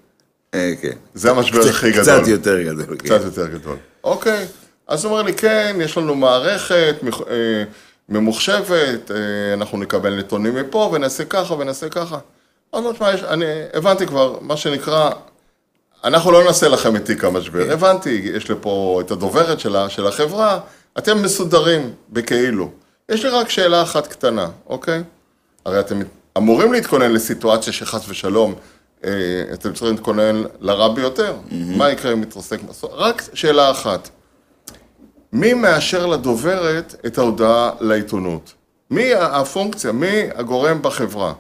[0.55, 0.93] אה, כן.
[1.15, 2.03] זה המשבר קצת- הכי גדול.
[2.03, 2.87] קצת יותר גדול.
[2.87, 2.97] כן.
[2.97, 3.77] קצת יותר גדול.
[4.05, 4.47] אוקיי,
[4.89, 6.97] אז הוא אומר לי, כן, יש לנו מערכת
[7.31, 7.35] אה,
[8.09, 9.17] ממוחשבת, אה,
[9.55, 12.19] אנחנו נקבל נתונים מפה ונעשה ככה ונעשה ככה.
[12.73, 15.11] אז אמרתי, "שמע, יש- אני הבנתי כבר, מה שנקרא,
[16.05, 17.73] אנחנו לא נעשה לכם את תיק המשבר.
[17.73, 20.61] הבנתי, יש לי פה את הדוברת של החברה,
[20.99, 22.71] אתם מסודרים בכאילו.
[23.09, 25.03] יש לי רק שאלה אחת קטנה, אוקיי?
[25.67, 26.01] הרי אתם
[26.39, 28.55] אמורים להתכונן לסיטואציה שחס ושלום,
[29.05, 29.11] אה,
[29.53, 31.37] אתם צריכים להתכונן לרע ביותר.
[31.51, 32.91] מה יקרה אם יתרסק מסוע?
[32.93, 34.09] רק שאלה אחת.
[35.33, 38.53] מי מאשר לדוברת את ההודעה לעיתונות?
[38.91, 39.93] מי הפונקציה?
[39.93, 41.33] מי הגורם בחברה?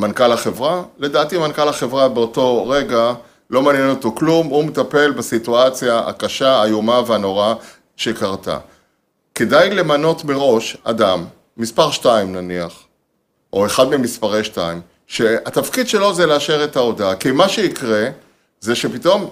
[0.00, 0.82] מנכ"ל החברה?
[0.98, 3.12] לדעתי מנכ"ל החברה באותו רגע
[3.50, 7.54] לא מעניין אותו כלום, הוא מטפל בסיטואציה הקשה, האיומה והנוראה
[7.96, 8.58] שקרתה.
[9.34, 11.24] כדאי למנות מראש אדם,
[11.56, 12.85] מספר שתיים נניח,
[13.56, 18.08] או אחד ממספרי שתיים, שהתפקיד שלו זה לאשר את ההודעה, כי מה שיקרה
[18.60, 19.30] זה שפתאום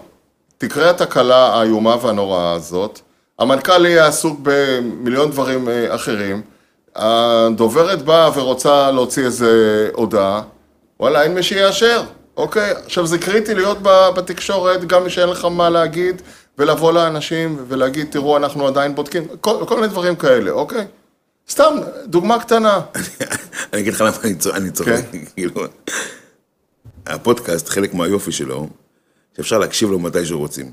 [0.58, 3.00] תקרה התקלה האיומה והנוראה הזאת,
[3.38, 6.42] המנכ"ל יהיה עסוק במיליון דברים אה, אחרים,
[6.96, 10.42] הדוברת באה ורוצה להוציא איזה הודעה,
[11.00, 12.02] וואלה, אין מי שיאשר,
[12.36, 12.70] אוקיי?
[12.84, 13.78] עכשיו זה קריטי להיות
[14.16, 16.22] בתקשורת, גם שאין לך מה להגיד,
[16.58, 20.86] ולבוא לאנשים ולהגיד, תראו, אנחנו עדיין בודקים, כל, כל מיני דברים כאלה, אוקיי?
[21.48, 21.74] סתם,
[22.06, 22.80] דוגמה קטנה.
[23.72, 24.10] אני אגיד לך למה
[24.54, 25.18] אני צוחק, כן.
[25.34, 25.64] כאילו,
[27.06, 28.68] הפודקאסט, חלק מהיופי שלו,
[29.36, 30.70] שאפשר להקשיב לו מתי שרוצים.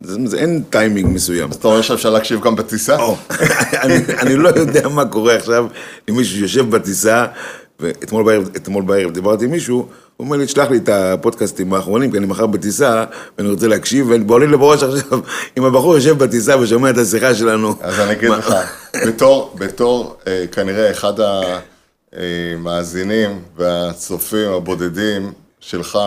[0.00, 1.50] זה, זה אין טיימינג מסוים.
[1.50, 2.96] אתה אומר שאפשר להקשיב גם בטיסה?
[4.22, 5.66] אני לא יודע מה קורה עכשיו
[6.06, 7.26] עם מישהו שיושב בטיסה,
[7.82, 9.88] ואתמול בערב, אתמול בערב דיברתי עם מישהו, הוא
[10.24, 13.04] אומר לי, תשלח לי את הפודקאסטים האחרונים, כי אני מחר בטיסה,
[13.38, 15.20] ואני רוצה להקשיב, ובועלים לי בראש עכשיו,
[15.58, 17.74] אם הבחור יושב בטיסה ושומע את השיחה שלנו.
[17.80, 18.54] אז אני אגיד לך,
[19.06, 21.12] בתור, בתור אה, כנראה אחד
[22.12, 25.98] המאזינים והצופים הבודדים שלך,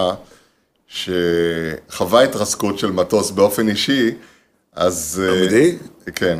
[0.87, 4.11] שחווה התרסקות של מטוס באופן אישי,
[4.75, 5.21] אז...
[5.23, 5.77] אה, אמיתי?
[6.15, 6.39] כן.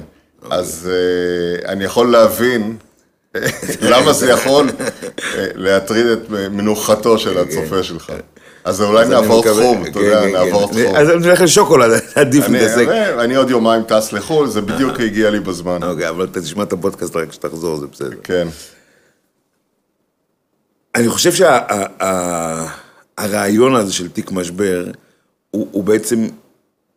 [0.50, 2.94] אז אה, אני יכול להבין אה,
[3.91, 4.86] למה זה יכול אה,
[5.56, 8.13] להטריד את מנוחתו של הצופה שלך.
[8.63, 10.84] אז אולי נעבור תחום, אתה כן, יודע, כן, נעבור כן.
[10.84, 10.95] תחום.
[10.95, 12.88] אז אני הולך לשוקולד, עדיף אני- להתעסק.
[13.19, 15.84] אני עוד יומיים טס לחו"ל, זה בדיוק הגיע לי בזמן.
[15.84, 18.10] אוקיי, אבל אתה תשמע את הפודקאסט רק כשתחזור, זה בסדר.
[18.24, 18.48] כן.
[20.95, 21.32] אני חושב
[23.17, 24.86] שהרעיון הזה של תיק משבר,
[25.52, 26.28] הוא, בעצם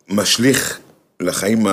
[0.09, 0.79] משליך
[1.20, 1.66] לחיים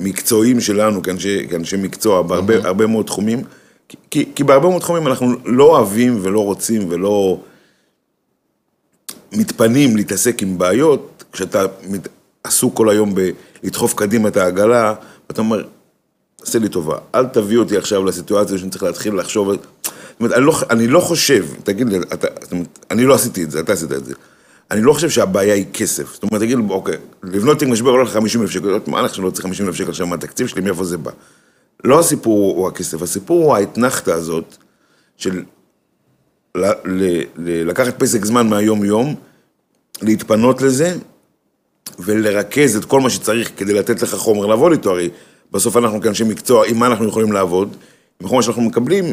[0.00, 3.42] המקצועיים שלנו כאנשי, כאנשי מקצוע בהרבה הרבה מאוד תחומים,
[3.88, 7.40] כי, כי, כי בהרבה מאוד תחומים אנחנו לא אוהבים ולא רוצים ולא
[9.32, 12.08] מתפנים להתעסק עם בעיות, כשאתה מת-
[12.44, 13.14] עסוק כל היום
[13.62, 14.94] בלדחוף קדימה את העגלה,
[15.28, 15.64] ואתה אומר,
[16.42, 19.60] עשה לי טובה, אל תביא אותי עכשיו לסיטואציה שאני צריך להתחיל לחשוב, זאת
[20.20, 23.50] אומרת, אני לא, אני לא חושב, תגיד לי, אתה, זאת אומרת, אני לא עשיתי את
[23.50, 24.14] זה, אתה עשית את זה.
[24.70, 26.12] אני לא חושב שהבעיה היא כסף.
[26.12, 29.30] זאת אומרת, תגיד, אוקיי, לבנות תיק משבר עולה לך 50 אלף שקל, מה לך שלא
[29.30, 31.10] צריך 50 אלף שקל עכשיו מהתקציב שלי, מאיפה זה בא?
[31.84, 34.56] לא הסיפור הוא הכסף, הסיפור הוא האתנחתא הזאת
[35.16, 35.42] של
[36.54, 39.14] ל, ל, ל, לקחת פסק זמן מהיום-יום,
[40.02, 40.94] להתפנות לזה,
[41.98, 45.10] ולרכז את כל מה שצריך כדי לתת לך חומר לעבוד איתו, הרי
[45.52, 47.76] בסוף אנחנו כאנשי מקצוע, עם מה אנחנו יכולים לעבוד,
[48.20, 49.04] עם חומר שאנחנו מקבלים.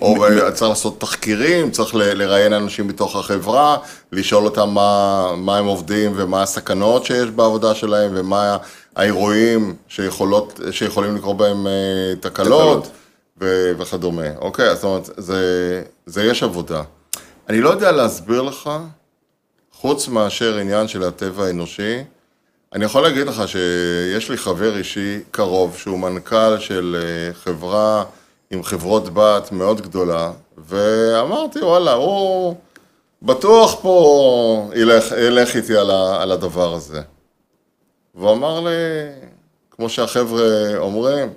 [0.00, 3.76] או מ- צריך לעשות תחקירים, צריך ל- לראיין אנשים בתוך החברה,
[4.12, 8.56] לשאול אותם מה, מה הם עובדים ומה הסכנות שיש בעבודה שלהם ומה
[8.96, 11.72] האירועים שיכולות, שיכולים לקרות בהם אה,
[12.20, 12.88] תקלות, תקלות.
[13.40, 14.36] ו- וכדומה.
[14.38, 15.42] אוקיי, זאת אומרת, זה,
[16.06, 16.82] זה יש עבודה.
[17.48, 18.70] אני לא יודע להסביר לך,
[19.72, 21.98] חוץ מאשר עניין של הטבע האנושי,
[22.74, 28.04] אני יכול להגיד לך שיש לי חבר אישי קרוב, שהוא מנכ"ל של אה, חברה
[28.50, 30.30] עם חברות בת מאוד גדולה,
[30.68, 32.54] ואמרתי, וואלה, הוא
[33.22, 37.00] בטוח פה ילך, ילך איתי על, ה, על הדבר הזה.
[38.14, 38.70] והוא אמר לי,
[39.70, 40.42] כמו שהחבר'ה
[40.78, 41.28] אומרים,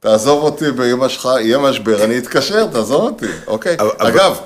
[0.00, 3.76] תעזוב אותי באמא שלך, יהיה משבר, אני אתקשר, תעזוב אותי, אוקיי?
[3.80, 4.40] אבל- אבל- אגב,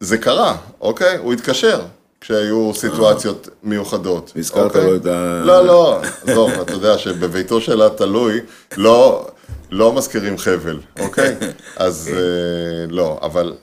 [0.00, 1.16] זה קרה, אוקיי?
[1.16, 1.80] הוא התקשר
[2.20, 4.32] כשהיו סיטואציות מיוחדות.
[4.36, 4.84] הזכרת אוקיי?
[4.90, 8.40] לו את ה- לא, לא, עזוב, אתה יודע שבביתו של התלוי
[8.76, 9.26] לא,
[9.70, 11.36] לא מזכירים חבל, אוקיי?
[11.76, 13.54] אז אה, לא, אבל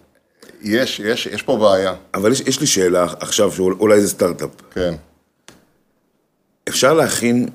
[0.61, 4.49] יש, יש, יש פה בעיה, אבל יש, יש לי שאלה עכשיו, שאולי זה סטארט-אפ.
[4.71, 4.93] כן.
[6.69, 7.49] אפשר להכין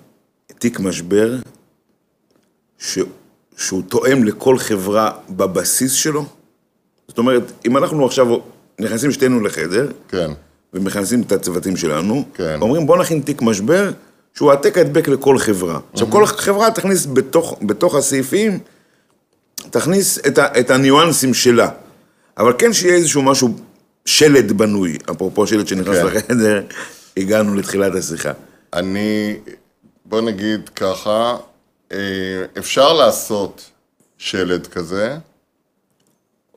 [0.58, 1.36] תיק משבר
[2.78, 2.98] ש...
[3.56, 6.24] שהוא תואם לכל חברה בבסיס שלו?
[7.08, 8.26] זאת אומרת, אם אנחנו עכשיו
[8.80, 10.30] נכנסים שתינו לחדר, כן.
[10.74, 12.58] ומכנסים את הצוותים שלנו, כן.
[12.60, 13.90] אומרים בוא נכין תיק משבר
[14.36, 15.78] שהוא העתק הדבק לכל חברה.
[15.92, 18.58] עכשיו, כל חברה תכניס בתוך, בתוך הסעיפים,
[19.70, 21.68] תכניס את, ה, את הניואנסים שלה.
[22.38, 23.54] אבל כן שיהיה איזשהו משהו,
[24.04, 26.06] שלד בנוי, אפרופו שלד שנכנס כן.
[26.06, 26.62] לחדר,
[27.16, 28.32] הגענו לתחילת השיחה.
[28.72, 29.36] אני,
[30.04, 31.36] בוא נגיד ככה,
[31.92, 31.98] אה,
[32.58, 33.70] אפשר לעשות
[34.18, 35.16] שלד כזה,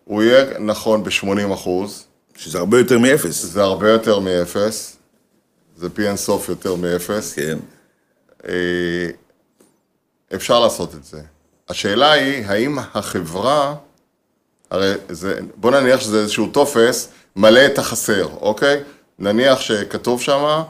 [0.05, 2.05] הוא יהיה נכון ב-80 אחוז,
[2.37, 3.45] שזה הרבה יותר מאפס.
[3.45, 4.97] זה הרבה יותר מאפס,
[5.79, 7.33] זה פי אינסוף יותר מאפס.
[7.33, 7.57] כן.
[8.47, 9.09] אה,
[10.35, 11.21] אפשר לעשות את זה.
[11.69, 13.75] השאלה היא, האם החברה,
[14.69, 18.83] הרי זה, בוא נניח שזה איזשהו טופס, מלא את החסר, אוקיי?
[19.19, 20.61] נניח שכתוב שם,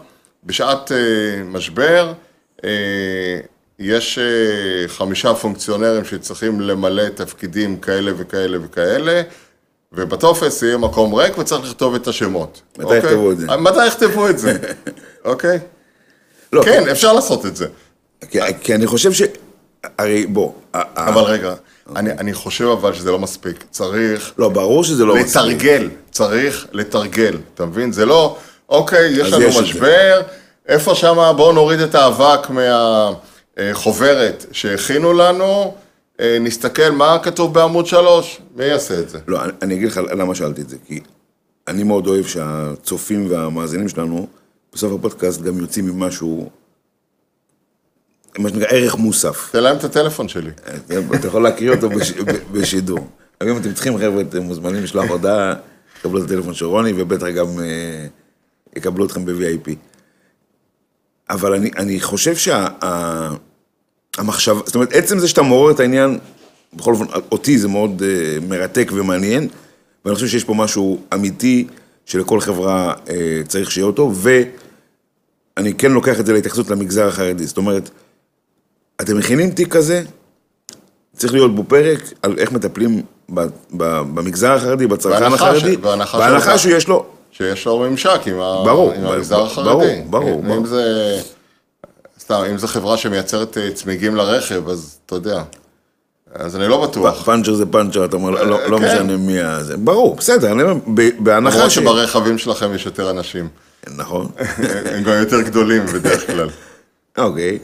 [0.43, 2.13] בשעת אה, משבר,
[2.63, 3.39] אה,
[3.79, 4.19] יש
[4.87, 9.21] חמישה פונקציונרים שצריכים למלא תפקידים כאלה וכאלה וכאלה,
[9.91, 12.61] ובטופס יהיה מקום ריק וצריך לכתוב את השמות.
[12.77, 12.97] מתי אוקיי?
[12.99, 13.47] יכתבו את זה?
[13.47, 14.57] מתי יכתבו את זה,
[15.25, 15.59] אוקיי?
[16.53, 17.67] לא, כן, אפשר לעשות את זה.
[18.29, 19.21] כי, כי אני חושב ש...
[19.97, 21.53] הרי בוא, אבל רגע,
[21.95, 23.63] אני, אני חושב אבל שזה לא מספיק.
[23.71, 25.35] צריך לא, ברור שזה לא מספיק.
[25.35, 27.91] לתרגל, צריך לתרגל, אתה מבין?
[27.91, 28.37] זה לא,
[28.69, 29.61] אוקיי, יש לנו יש את זה.
[29.61, 30.21] משבר,
[30.67, 32.47] איפה שמה, בואו נוריד את האבק
[33.57, 35.69] מהחוברת שהכינו לנו, אה,
[36.19, 39.19] נסתכל מה כתוב בעמוד שלוש, מי יעשה את זה?
[39.27, 40.99] לא, אני, אני אגיד לך למה שאלתי את זה, כי
[41.67, 44.27] אני מאוד אוהב שהצופים והמאזינים שלנו,
[44.73, 46.49] בסוף הפודקאסט גם יוצאים עם משהו,
[48.37, 49.49] מה שנקרא ערך מוסף.
[49.51, 50.51] תן להם את הטלפון שלי.
[51.15, 52.11] אתה יכול להקריא אותו בש,
[52.51, 53.07] בשידור.
[53.43, 55.53] אם אתם צריכים, חבר'ה, אתם מוזמנים לשלוח הודעה,
[55.99, 58.07] תקבלו את הטלפון של רוני, ובטח גם אה,
[58.75, 59.69] יקבלו אתכם ב-VIP.
[61.29, 62.35] אבל אני, אני חושב
[64.19, 66.19] שהמחשבה, זאת אומרת, עצם זה שאתה מעורר את העניין,
[66.73, 69.47] בכל אופן, אותי זה מאוד אה, מרתק ומעניין,
[70.05, 71.67] ואני חושב שיש פה משהו אמיתי
[72.05, 74.11] שלכל חברה אה, צריך שיהיה אותו,
[75.57, 77.45] ואני כן לוקח את זה להתייחסות למגזר החרדי.
[77.45, 77.89] זאת אומרת,
[79.01, 80.03] אתם מכינים תיק כזה,
[81.15, 83.01] צריך להיות בו פרק על איך מטפלים
[83.33, 83.47] ב, ב,
[84.13, 88.63] במגזר החרדי, בצרכן החרדי, ש- בהנחה שיש לו, שיש לו ממשק עם, ה...
[88.65, 89.69] ברור, עם ברור, המגזר החרדי.
[89.69, 90.65] ברור, ברור, אם, ברור.
[90.65, 91.19] זה,
[92.29, 95.43] סתם, אם זו חברה שמייצרת אה, צמיגים לרכב, אז אתה יודע.
[96.33, 97.23] אז אני לא בטוח.
[97.23, 98.85] פאנצ'ר זה פאנצ'ר, אתה אומר, לא, לא כן.
[98.85, 99.63] משנה מי ה...
[99.63, 99.77] זה.
[99.77, 100.75] ברור, בסדר, אני אומר,
[101.19, 101.75] בהנחה למרות ש...
[101.75, 103.47] שברכבים שלכם יש יותר אנשים.
[103.95, 104.31] נכון,
[104.93, 106.49] הם גם יותר גדולים בדרך כלל,
[107.17, 107.59] אוקיי.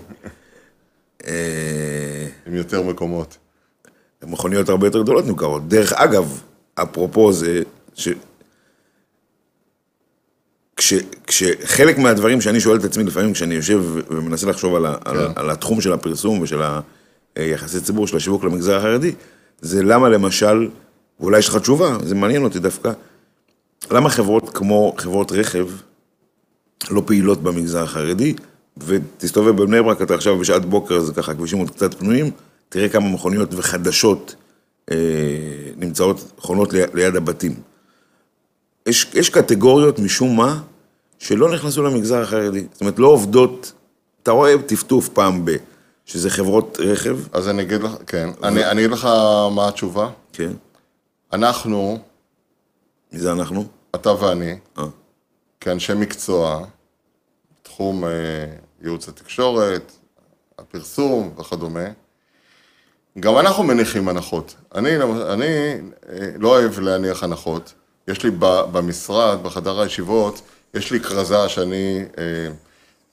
[1.28, 3.38] אה, עם יותר מקומות.
[4.24, 5.68] מכוניות הרבה יותר גדולות נמכרות.
[5.68, 6.42] דרך אגב,
[6.76, 7.62] אפרופו זה.
[10.76, 10.94] כש,
[11.28, 15.32] כשחלק מהדברים שאני שואל את עצמי לפעמים, כשאני יושב ומנסה לחשוב על, ה, על, כן.
[15.36, 16.62] על התחום של הפרסום ושל
[17.36, 19.12] היחסי ציבור של השיווק למגזר החרדי,
[19.62, 20.70] זה למה למשל,
[21.20, 22.92] ואולי יש לך תשובה, זה מעניין אותי דווקא,
[23.92, 25.68] למה חברות כמו חברות רכב
[26.90, 28.34] לא פעילות במגזר החרדי,
[28.78, 32.32] ותסתובב בבני ברק, אתה עכשיו בשעת בוקר, זה ככה, הכבישים עוד קצת פנויים,
[32.70, 34.36] תראה כמה מכוניות וחדשות
[34.92, 34.96] אה,
[35.78, 37.56] נמצאות, חונות ליד, ליד הבתים.
[38.86, 40.62] יש, יש קטגוריות, משום מה,
[41.20, 42.66] שלא נכנסו למגזר החרדי.
[42.72, 43.72] זאת אומרת, לא עובדות,
[44.24, 45.52] אתה רואה טפטוף פעם ב...
[46.06, 49.06] שזה חברות רכב, אז אני אגיד לך, כן, אני אני אגיד לך
[49.52, 50.10] מה התשובה.
[50.34, 50.52] כן,
[51.34, 52.00] אנחנו,
[53.12, 53.66] מי זה אנחנו?
[53.96, 54.84] אתה ואני, אה.
[55.60, 56.66] כאנשי מקצוע,
[57.64, 58.10] תחום אה,
[58.82, 59.92] ייעוץ התקשורת,
[60.60, 61.86] הפרסום וכדומה,
[63.20, 64.56] גם אנחנו מניחים הנחות.
[64.76, 64.90] אני,
[65.34, 65.46] אני
[66.10, 67.74] אה, לא אוהב להניח הנחות.
[68.08, 68.32] יש לי
[68.72, 70.42] במשרד, בחדר הישיבות,
[70.74, 72.24] יש לי כרזה שאני אה,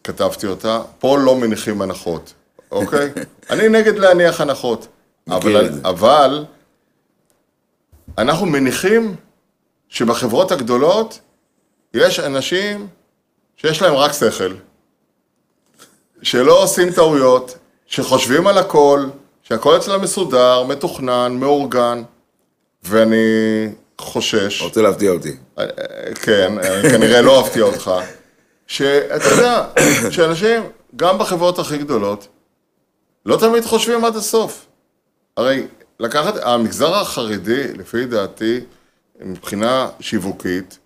[0.04, 2.32] כתבתי אותה, פה לא מניחים הנחות,
[2.70, 3.10] אוקיי?
[3.50, 4.86] אני נגד להניח הנחות.
[5.28, 5.70] אבל.
[5.84, 6.44] אבל
[8.18, 9.16] אנחנו מניחים
[9.88, 11.20] שבחברות הגדולות
[11.94, 12.88] יש אנשים
[13.56, 14.54] שיש להם רק שכל,
[16.22, 19.06] שלא עושים טעויות, שחושבים על הכל,
[19.42, 22.02] שהכל אצלם מסודר, מתוכנן, מאורגן,
[22.82, 23.68] ואני
[24.12, 25.36] חושש, רוצה להפתיע אותי.
[26.14, 26.52] כן,
[26.90, 27.90] כנראה לא אפתיע אותך,
[28.66, 29.64] שאתה יודע,
[30.10, 30.62] שאנשים,
[30.96, 32.28] גם בחברות הכי גדולות,
[33.26, 34.66] לא תמיד חושבים עד הסוף.
[35.36, 35.66] הרי
[36.00, 38.60] לקחת, המגזר החרדי, לפי דעתי,
[39.20, 40.78] מבחינה שיווקית,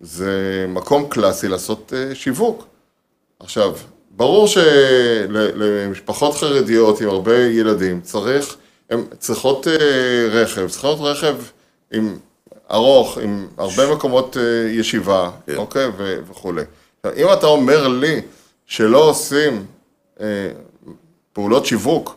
[0.00, 2.66] זה מקום קלאסי לעשות אה, שיווק.
[3.40, 3.76] עכשיו,
[4.10, 8.56] ברור שלמשפחות חרדיות עם הרבה ילדים צריך,
[8.90, 11.36] הן צריכות אה, רכב, צריכות רכב
[11.92, 12.18] עם
[12.70, 15.56] ארוך, עם הרבה מקומות אה, ישיבה, כן.
[15.56, 16.62] אוקיי, ו- וכולי.
[17.16, 18.20] אם אתה אומר לי
[18.66, 19.64] שלא עושים
[20.20, 20.26] אה,
[21.32, 22.16] פעולות שיווק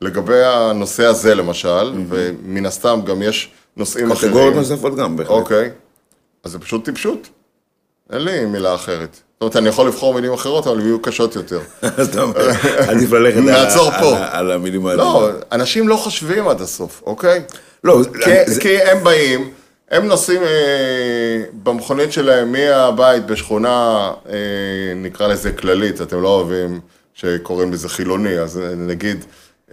[0.00, 4.32] לגבי הנושא הזה למשל, ומן הסתם גם יש נושאים אחרים.
[4.32, 5.30] קטגוריות נוספות גם, בהחלט.
[5.30, 5.70] אוקיי,
[6.44, 7.28] אז זה פשוט טיפשות.
[8.12, 9.14] אין לי מילה אחרת.
[9.14, 11.60] זאת אומרת, אני יכול לבחור מילים אחרות, אבל הן יהיו קשות יותר.
[11.96, 12.50] אז אתה אומר,
[12.88, 13.40] עדיף ללכת
[14.30, 15.02] על המילים האלה.
[15.02, 17.42] לא, אנשים לא חושבים עד הסוף, אוקיי?
[17.84, 18.00] לא,
[18.60, 19.50] כי הם באים,
[19.94, 24.34] הם נוסעים אה, במכונית שלהם מהבית בשכונה, אה,
[24.96, 26.80] נקרא לזה כללית, אתם לא אוהבים
[27.14, 29.24] שקוראים לזה חילוני, אז אה, נגיד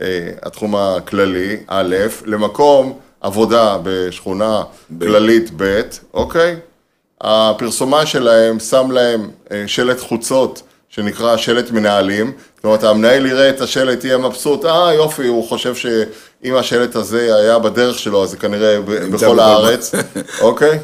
[0.02, 4.64] אה, התחום הכללי, א', למקום עבודה בשכונה
[5.00, 5.82] כללית ב',
[6.14, 6.56] אוקיי?
[7.22, 10.62] הפרסומה שלהם שם להם אה, שלט חוצות.
[10.92, 15.76] שנקרא שלט מנהלים, זאת אומרת המנהל יראה את השלט, יהיה מבסוט, אה יופי, הוא חושב
[15.76, 19.92] שאם השלט הזה היה בדרך שלו, אז זה כנראה בכל הארץ,
[20.42, 20.80] אוקיי?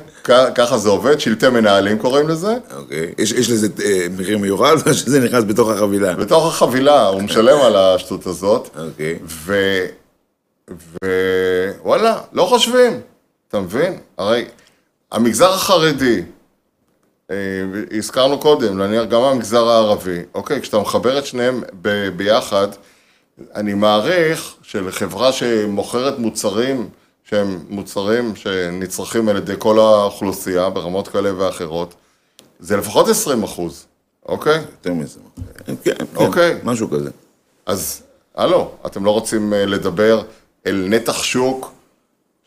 [0.55, 2.53] ככה זה עובד, שלטי מנהלים קוראים לזה.
[2.75, 3.13] אוקיי.
[3.17, 6.13] יש יש לזה אה, מחיר מיוחד, או שזה נכנס בתוך החבילה?
[6.13, 9.19] בתוך החבילה, הוא משלם על השטות הזאת, אוקיי.
[9.25, 9.55] ו...
[11.83, 13.01] ווואלה, לא חושבים,
[13.49, 13.97] אתה מבין?
[14.17, 14.45] הרי
[15.11, 16.21] המגזר החרדי,
[17.97, 22.67] הזכרנו קודם, נניח גם המגזר הערבי, אוקיי, כשאתה מחבר את שניהם ב- ביחד,
[23.55, 26.89] אני מעריך שלחברה שמוכרת מוצרים
[27.23, 31.93] שהם מוצרים שנצרכים על ידי כל האוכלוסייה ברמות כאלה ואחרות,
[32.59, 33.85] זה לפחות 20 אחוז,
[34.25, 34.57] אוקיי?
[34.71, 35.19] יותר מזה.
[35.65, 36.59] כן, כן, אוקיי.
[36.63, 37.09] משהו כזה.
[37.65, 38.01] אז
[38.35, 40.21] הלו, אתם לא רוצים אה, לדבר
[40.67, 41.71] אל נתח שוק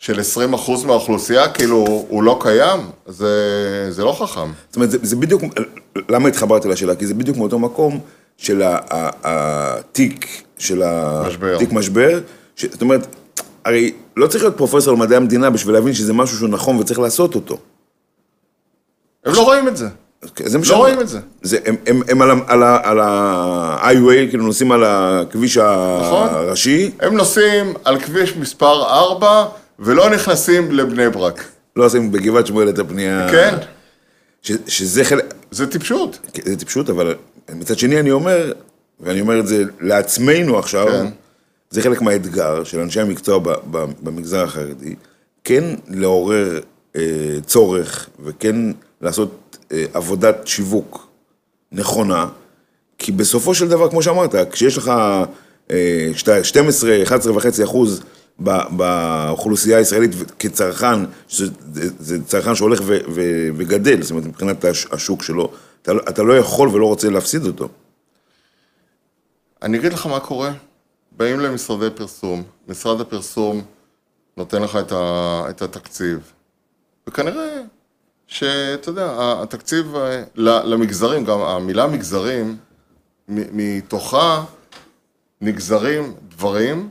[0.00, 0.20] של
[0.54, 2.80] 20% מהאוכלוסייה, כאילו הוא לא קיים?
[3.06, 3.28] זה,
[3.90, 4.48] זה לא חכם.
[4.68, 5.42] זאת אומרת, זה, זה בדיוק,
[6.08, 6.94] למה התחברתי לשאלה?
[6.94, 8.00] כי זה בדיוק מאותו מקום
[8.36, 8.62] של
[9.24, 10.26] התיק,
[10.58, 10.82] של.
[11.56, 12.20] התיק משבר.
[12.56, 13.06] ש- זאת אומרת,
[13.64, 17.34] הרי לא צריך להיות פרופסור למדעי המדינה בשביל להבין שזה משהו שהוא נכון וצריך לעשות
[17.34, 17.58] אותו.
[19.24, 19.88] הם לא רואים את זה.
[20.44, 21.18] זה מה לא רואים את זה.
[21.42, 26.28] זה, הם, הם, הם על על על ה-highway, כאילו נוסעים על הכביש נכון.
[26.30, 29.44] הראשי, הם נוסעים על כביש מספר 4
[29.80, 31.44] ולא נכנסים לבני ברק.
[31.76, 33.28] לא עושים בגבעת שמואל את הפנייה.
[33.30, 33.54] כן,
[34.42, 36.18] ש, שזה חלק, זה טיפשות.
[36.44, 37.14] זה טיפשות, אבל
[37.54, 38.52] מצד שני אני אומר,
[39.00, 41.06] ואני אומר את זה לעצמנו עכשיו, כן.
[41.70, 44.94] זה חלק מהאתגר של אנשי המקצוע ב- ב- במגזר החרדי,
[45.44, 46.60] כן לעורר
[46.96, 47.02] אה,
[47.46, 48.56] צורך וכן
[49.00, 51.08] לעשות אה, עבודת שיווק
[51.72, 52.26] נכונה,
[52.98, 54.92] כי בסופו של דבר, כמו שאמרת, כשיש לך
[55.70, 58.02] אה, שאתה 12, 11 וחצי אחוז
[58.70, 62.80] באוכלוסייה הישראלית כצרכן, שזה זה- זה צרכן שהולך
[63.56, 67.46] וגדל, זאת אומרת, מבחינת הש- השוק שלו, אתה, לא- אתה לא יכול ולא רוצה להפסיד
[67.46, 67.68] אותו.
[69.62, 70.52] אני אגיד לך מה קורה.
[71.16, 73.62] באים למשרדי פרסום, משרד הפרסום
[74.36, 76.18] נותן לך את, ה, את התקציב,
[77.08, 77.60] וכנראה
[78.26, 79.12] שאתה יודע,
[79.42, 82.56] התקציב אה, למגזרים, גם המילה מגזרים,
[83.28, 84.44] מתוכה
[85.40, 86.88] נגזרים דברים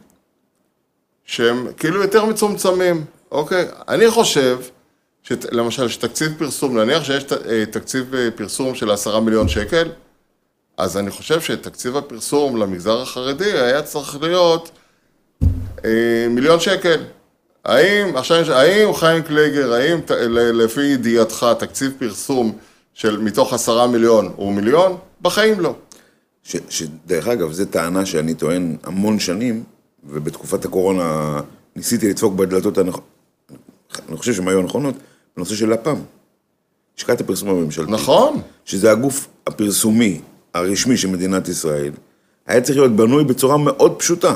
[1.29, 3.65] שהם כאילו יותר מצומצמים, אוקיי?
[3.87, 4.59] אני חושב,
[5.23, 9.87] שת, למשל, שתקציב פרסום, נניח שיש ת- אה, תקציב אה, פרסום של עשרה מיליון שקל,
[10.77, 14.69] אז אני חושב שתקציב הפרסום למגזר החרדי היה צריך להיות
[15.85, 15.89] אה,
[16.29, 17.03] מיליון שקל.
[17.65, 22.57] האם, עכשיו, האם חיים קלייגר, האם ת- ל- לפי ידיעתך תקציב פרסום
[22.93, 24.97] של מתוך עשרה מיליון הוא מיליון?
[25.21, 25.75] בחיים לא.
[26.43, 29.63] ש, שדרך אגב, זו טענה שאני טוען המון שנים,
[30.03, 31.39] ובתקופת הקורונה
[31.75, 33.07] ניסיתי לדפוק בדלתות הנכונות,
[34.09, 34.95] אני חושב שהן היו הנכונות,
[35.37, 35.95] בנושא של לפ"ם.
[36.97, 37.91] לשכת הפרסום הממשלתית.
[37.91, 38.41] נכון.
[38.65, 40.21] שזה הגוף הפרסומי
[40.53, 41.91] הרשמי של מדינת ישראל,
[42.47, 44.35] היה צריך להיות בנוי בצורה מאוד פשוטה.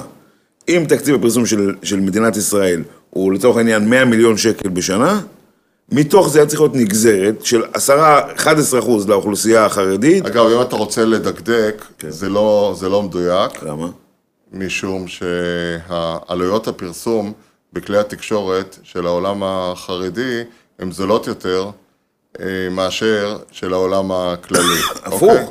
[0.70, 5.22] אם תקציב הפרסום של, של מדינת ישראל הוא לצורך העניין 100 מיליון שקל בשנה,
[5.92, 10.26] מתוך זה היה צריך להיות נגזרת של 10-11 אחוז לאוכלוסייה החרדית.
[10.26, 13.88] אגב, אם אתה רוצה לדקדק, זה, לא, זה לא מדויק, למה?
[14.54, 17.34] משום שעלויות הפרסום
[17.74, 20.42] בכלי התקשורת של העולם החרדי
[20.80, 21.70] הן זולות יותר
[22.40, 24.80] אה, מאשר של העולם הכללי.
[25.06, 25.22] הפוך.
[25.24, 25.46] אוקיי?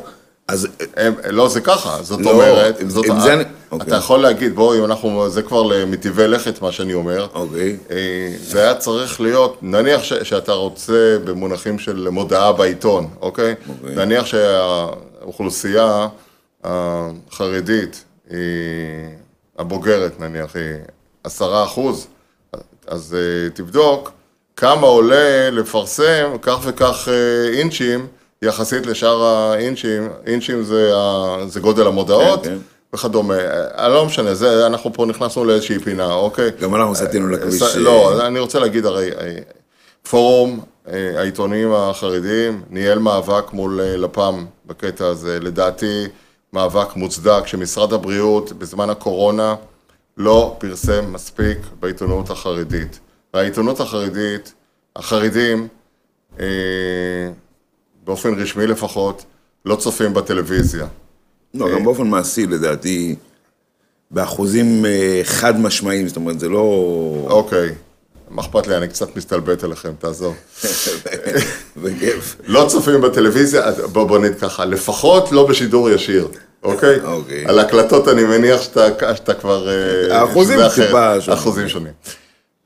[0.49, 3.87] אז הם, לא, זה ככה, זאת לא, אומרת, עם- זאת, עם זה אני- אוקיי.
[3.89, 7.77] אתה יכול להגיד, בואו, אם אנחנו, זה כבר למטבעי לכת מה שאני אומר, אוקיי.
[7.91, 7.97] אה,
[8.43, 10.93] זה היה צריך להיות, נניח ש, שאתה רוצה
[11.25, 13.55] במונחים של מודעה בעיתון, אוקיי?
[13.69, 13.95] אוקיי.
[13.97, 16.09] נניח שהאוכלוסייה
[16.65, 18.39] החרדית, היא,
[19.59, 20.65] הבוגרת נניח, היא
[21.25, 22.07] עשרה אחוז,
[22.87, 24.11] אז אה, תבדוק
[24.57, 28.07] כמה עולה לפרסם כך וכך אה, אינצ'ים
[28.43, 32.59] יחסית לשאר האינצ'ים, אינצ'ים זה, ה- זה גודל המודעות כן, כן.
[32.95, 33.39] וכדומה.
[33.79, 36.51] אה, לא משנה, זה, אנחנו פה נכנסנו לאיזושהי פינה, אוקיי?
[36.61, 37.63] גם אנחנו סטינו לכביש.
[37.63, 39.39] לא, אני רוצה להגיד, הרי, אה,
[40.11, 45.39] פורום אה, העיתונים החרדיים ניהל מאבק מול אה, לפ"ם בקטע הזה.
[45.41, 46.05] לדעתי,
[46.53, 49.55] מאבק מוצדק שמשרד הבריאות בזמן הקורונה
[50.17, 52.99] לא פרסם מספיק בעיתונות החרדית.
[53.35, 54.55] והעיתונות החרדית,
[54.97, 55.69] החרדים,
[56.41, 56.47] אה,
[58.05, 59.25] באופן רשמי לפחות,
[59.65, 60.87] לא צופים בטלוויזיה.
[61.55, 63.17] לא, גם באופן מעשי, לדעתי,
[64.11, 67.27] באחוזים אה, חד משמעיים, זאת אומרת, זה לא...
[67.31, 67.75] אוקיי,
[68.33, 70.35] מה אכפת לי, אני קצת מסתלבט עליכם, תעזוב.
[71.83, 72.37] בכיף.
[72.45, 73.63] לא צופים בטלוויזיה,
[73.93, 76.29] בוא, בוא נגיד ככה, לפחות לא בשידור ישיר,
[76.63, 77.01] אוקיי?
[77.05, 77.47] אוקיי.
[77.47, 79.69] על הקלטות אני מניח שאתה, שאתה כבר...
[79.69, 80.59] אה, האחוזים.
[80.75, 81.39] טיפה שונים.
[81.39, 81.93] האחוזים שונים.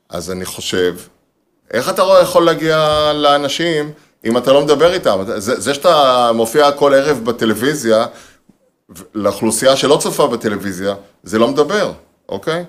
[0.09, 0.95] אז אני חושב,
[1.71, 3.93] איך אתה רואה יכול להגיע לאנשים
[4.25, 5.19] אם אתה לא מדבר איתם?
[5.37, 8.07] זה, זה שאתה מופיע כל ערב בטלוויזיה,
[9.15, 11.93] לאוכלוסייה שלא צופה בטלוויזיה, זה לא מדבר,
[12.29, 12.65] אוקיי?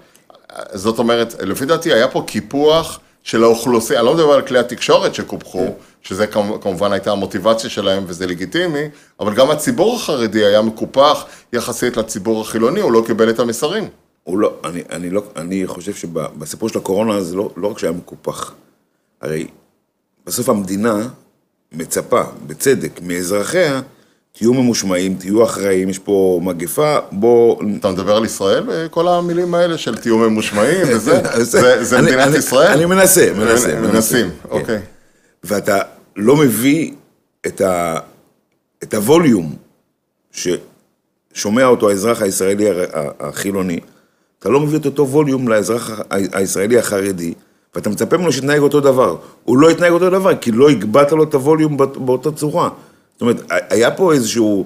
[0.73, 5.15] זאת אומרת, לפי דעתי היה פה קיפוח של האוכלוסייה, אני לא מדבר על כלי התקשורת
[5.15, 8.83] שקופחו, שזה כמ- כמובן הייתה המוטיבציה שלהם וזה לגיטימי,
[9.19, 13.89] אבל גם הציבור החרדי היה מקופח יחסית לציבור החילוני, הוא לא קיבל את המסרים.
[14.23, 17.91] הוא לא, אני, אני לא, אני חושב שבסיפור של הקורונה זה לא, לא רק שהיה
[17.93, 18.53] מקופח.
[19.21, 19.47] הרי
[20.25, 21.07] בסוף המדינה
[21.71, 23.81] מצפה, בצדק, מאזרחיה,
[24.37, 27.63] תהיו ממושמעים, תהיו אחראים, יש פה מגפה, בוא...
[27.79, 32.05] אתה מדבר על ישראל וכל המילים האלה של תהיו ממושמעים וזה, זה- זה, זה אני-
[32.07, 32.71] מדינת אני- ישראל?
[32.71, 33.79] אני מנסה, מנסה.
[33.81, 34.49] מנסים, כן.
[34.49, 34.79] אוקיי.
[35.43, 35.77] ואתה
[36.15, 36.91] לא מביא
[37.47, 37.61] את,
[38.93, 39.55] הווליום
[40.31, 42.65] ששומע אותו האזרח הישראלי
[43.19, 43.79] החילוני,
[44.39, 47.33] אתה לא מביא את אותו ווליום לאזרח הישראלי החרדי,
[47.75, 49.15] ואתה מצפה ממנו שיתנהג אותו דבר.
[49.43, 52.69] הוא לא יתנהג אותו דבר, כי לא הגבהת לו את הווליום באות- באותה צורה.
[53.17, 54.65] זאת אומרת, היה פה איזשהו...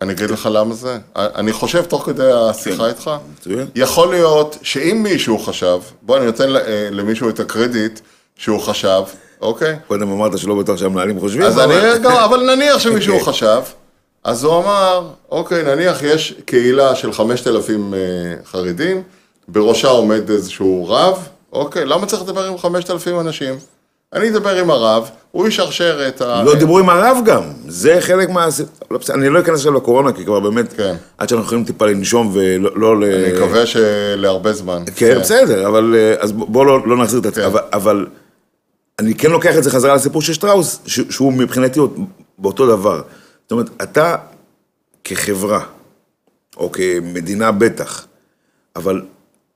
[0.00, 0.98] אני אגיד לך למה זה.
[1.16, 3.66] אני חושב תוך כדי השיחה איתך, מצוין.
[3.74, 8.00] יכול להיות שאם מישהו חשב, בוא אני נותן אה, למישהו את הקרדיט
[8.36, 9.02] שהוא חשב,
[9.40, 9.76] אוקיי?
[9.86, 13.26] קודם אמרת שלא בטוח שהמנהלים חושבים, אז אני, גם, אבל נניח שמישהו אוקיי.
[13.32, 13.60] חשב,
[14.24, 17.98] אז הוא אמר, אוקיי, נניח יש קהילה של 5,000 אה,
[18.44, 19.02] חרדים,
[19.48, 23.54] בראשה עומד איזשהו רב, אוקיי, למה צריך לדבר עם 5,000 אנשים?
[24.12, 26.42] אני אדבר עם הרב, הוא ישרשר את ה...
[26.42, 28.48] לא דיברו עם הרב גם, זה חלק מה...
[28.90, 30.96] לא, אני לא אכנס עכשיו לקורונה, כי כבר באמת, כן.
[31.18, 32.70] עד שאנחנו יכולים טיפה לנשום ולא...
[32.76, 33.04] לא ל...
[33.04, 34.82] אני מקווה שלהרבה זמן.
[34.96, 37.50] כן, בסדר, אבל אה, אז בוא בוא לא, לא נחזיר את עצמי, כן.
[37.50, 38.06] אבל, אבל
[38.98, 41.80] אני כן לוקח את זה חזרה לסיפור של שטראוס, ש, שהוא מבחינתי
[42.38, 43.02] באותו דבר.
[43.42, 44.16] זאת אומרת, אתה
[45.04, 45.60] כחברה,
[46.56, 48.06] או כמדינה בטח,
[48.76, 49.02] אבל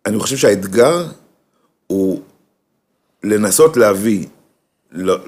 [0.07, 1.07] אני חושב שהאתגר
[1.87, 2.21] הוא
[3.25, 4.27] לנסות להביא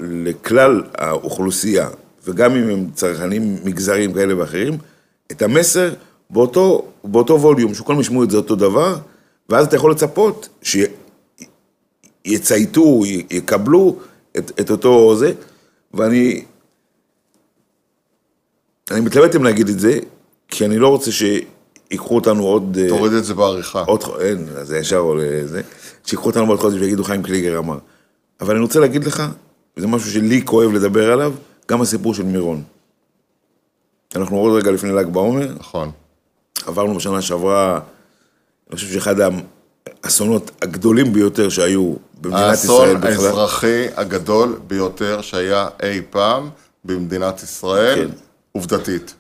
[0.01, 1.89] לכלל האוכלוסייה,
[2.25, 4.79] וגם אם הם צרכנים מגזריים כאלה ואחרים,
[5.33, 5.95] את המסר
[6.31, 8.97] באותו, באותו ווליום, שכולם ישמעו את זה אותו דבר,
[9.49, 10.49] ואז אתה יכול לצפות
[12.27, 13.97] שיצייתו, יקבלו
[14.39, 15.33] את, את אותו זה,
[15.95, 16.45] ואני
[18.91, 19.99] אני מתלבט אם להגיד את זה,
[20.49, 22.79] כי אני לא רוצה שיקחו אותנו עוד...
[22.81, 23.85] אה, תוריד את זה בעריכה.
[23.87, 25.61] עוד, אין, זה ישר עולה זה,
[26.05, 27.79] שיקחו אותנו בעוד חודש ויגידו חיים קליגר אמר.
[28.41, 29.23] אבל אני רוצה להגיד לך,
[29.77, 31.35] וזה משהו שלי כואב לדבר עליו,
[31.69, 32.63] גם הסיפור של מירון.
[34.17, 35.91] אנחנו עוד רגע לפני ל"ג בעומר, נכון.
[36.67, 37.81] עברנו בשנה שעברה,
[38.71, 39.15] אני חושב שאחד
[40.05, 43.13] האסונות הגדולים ביותר שהיו במדינת ישראל האסון בכלל.
[43.13, 46.51] האזרחי הגדול ביותר שהיה אי פעם
[46.85, 48.17] במדינת ישראל, כן.
[48.53, 49.15] עובדתית.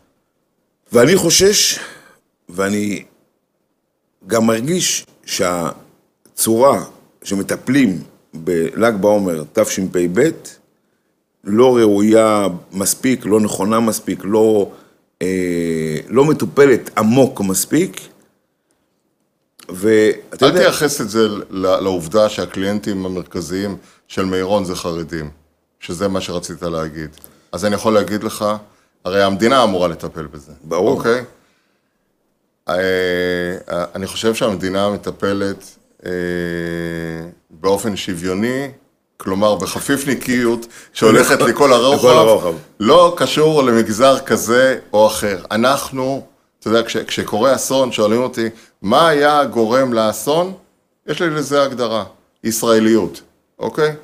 [0.92, 1.78] ואני חושש,
[2.48, 3.04] ואני
[4.26, 6.84] גם מרגיש שהצורה
[7.24, 8.02] שמטפלים
[8.44, 10.30] בל"ג בעומר תשפ"ב
[11.44, 14.70] לא ראויה מספיק, לא נכונה מספיק, לא,
[15.22, 18.00] אה, לא מטופלת עמוק מספיק.
[19.68, 23.76] ואתה אל יודע, תייחס את זה לעובדה שהקליינטים המרכזיים
[24.08, 25.30] של מירון זה חרדים,
[25.80, 27.10] שזה מה שרצית להגיד.
[27.52, 28.44] אז אני יכול להגיד לך,
[29.04, 30.52] הרי המדינה אמורה לטפל בזה.
[30.64, 30.98] ברור.
[30.98, 31.24] אוקיי?
[32.68, 35.76] אה, אני חושב שהמדינה מטפלת
[37.50, 38.70] באופן שוויוני,
[39.16, 42.54] כלומר בחפיפניקיות שהולכת לכל הרוחב, לכל הרוחב.
[42.80, 45.44] לא קשור למגזר כזה או אחר.
[45.50, 46.26] אנחנו,
[46.60, 48.48] אתה יודע, כש, כשקורה אסון, שואלים אותי,
[48.82, 50.52] מה היה גורם לאסון?
[51.06, 52.04] יש לי לזה הגדרה,
[52.44, 53.20] ישראליות,
[53.58, 53.94] אוקיי?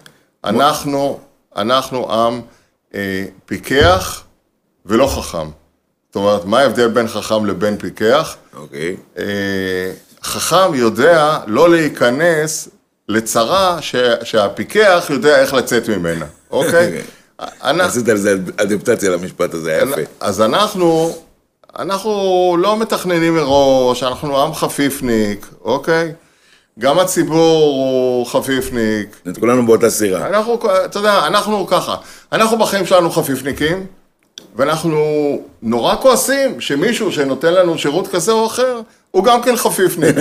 [0.45, 1.21] אנחנו,
[1.57, 2.41] אנחנו עם
[2.95, 4.23] אה, פיקח
[4.87, 5.49] ולא חכם.
[6.09, 8.37] זאת אומרת, מה ההבדל בין חכם לבין פיקח?
[8.57, 9.93] אוקיי, אה,
[10.23, 12.68] חכם יודע לא להיכנס
[13.09, 17.03] לצרה ש, שהפיקח יודע איך לצאת ממנה, אוקיי?
[17.61, 20.01] עשית על זה אדפטציה למשפט הזה, היה יפה.
[20.20, 21.16] אז אנחנו,
[21.79, 26.12] אנחנו לא מתכננים מראש, אנחנו עם חפיפניק, אוקיי?
[26.79, 29.16] גם הציבור הוא חפיפניק.
[29.29, 30.27] את כולנו באותה סירה.
[30.27, 31.97] אנחנו, אתה יודע, אנחנו ככה,
[32.33, 33.87] אנחנו בחיים שלנו חפיפניקים,
[34.57, 34.99] ואנחנו
[35.62, 38.81] נורא כועסים שמישהו שנותן לנו שירות כזה או אחר,
[39.13, 40.17] הוא גם כן חפיפניק.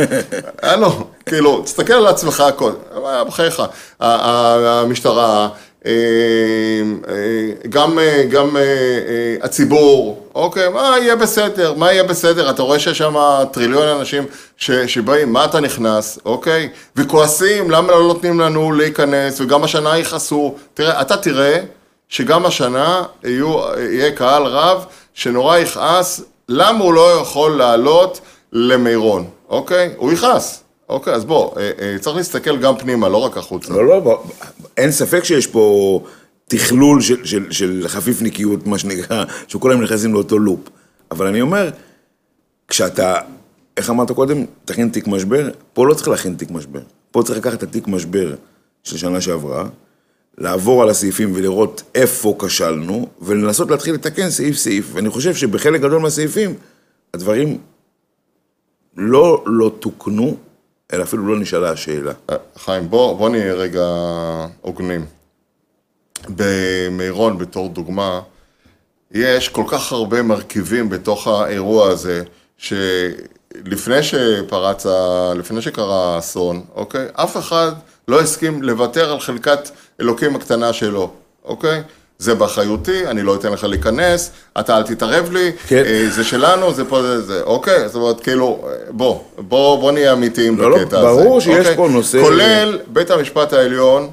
[0.62, 0.90] הלו,
[1.26, 2.72] כאילו, תסתכל על עצמך הכל,
[3.28, 3.66] בחייך, ה-
[4.06, 5.50] ה- המשטרה,
[5.86, 5.92] אה,
[7.10, 7.14] אה,
[7.70, 8.66] גם, אה, גם אה, אה,
[9.42, 13.16] הציבור, אוקיי, מה יהיה בסדר, מה יהיה בסדר, אתה רואה שיש שם
[13.52, 14.24] טריליון אנשים
[14.58, 20.56] ש, שבאים, מה אתה נכנס, אוקיי, וכועסים, למה לא נותנים לנו להיכנס, וגם השנה יכעסו,
[20.74, 21.58] תראה, אתה תראה
[22.10, 23.56] שגם השנה יהיו,
[23.92, 28.20] יהיה קהל רב שנורא יכעס, למה הוא לא יכול לעלות
[28.54, 29.94] למירון, אוקיי?
[29.98, 33.74] הוא יכעס, אוקיי, אז בוא, אה, אה, צריך להסתכל גם פנימה, לא רק החוצה.
[33.74, 34.24] לא, לא,
[34.78, 36.04] אין ספק שיש פה
[36.46, 40.60] תכלול של, של, של חפיפניקיות, מה שנקרא, שכולם נכנסים לאותו לופ.
[41.12, 41.70] אבל אני אומר,
[42.68, 43.16] כשאתה,
[43.78, 46.80] איך אמרת קודם, תכין תיק משבר, פה לא צריך להכין תיק משבר.
[47.12, 48.36] פה צריך לקחת את התיק משבר
[48.84, 49.66] של שנה שעברה,
[50.38, 54.90] לעבור על הסעיפים ולראות איפה כשלנו, ולנסות להתחיל לתקן סעיף-סעיף.
[54.94, 56.54] ואני חושב שבחלק גדול מהסעיפים,
[57.14, 57.58] הדברים
[58.98, 60.38] לא לא תוקנו,
[60.94, 62.12] אלא אפילו לא נשאלה השאלה.
[62.30, 63.86] אה, חיים, בוא, בוא נהיה רגע
[64.62, 65.06] הוגנים.
[66.30, 68.22] במירון, בתור דוגמה,
[69.12, 72.24] יש כל כך הרבה מרכיבים בתוך האירוע הזה,
[72.58, 74.86] שלפני שפרץ,
[75.36, 77.08] לפני שקרה האסון, אוקיי?
[77.14, 77.72] אף אחד
[78.08, 79.70] לא הסכים לוותר על חלקת
[80.02, 81.12] אלוקים הקטנה שלו,
[81.44, 81.84] אוקיי?
[82.22, 85.84] זה באחריותי, אני לא אתן לך להיכנס, אתה אל תתערב לי, כן.
[85.86, 87.88] אה, זה שלנו, זה פה, זה זה, אוקיי?
[87.88, 91.08] זאת אומרת, כאילו, אה, בוא, בוא, בוא נהיה אמיתיים לא, לא, בקטע הזה.
[91.24, 91.76] ברור שיש אוקיי?
[91.76, 94.10] פה נושא- כולל בית המשפט העליון,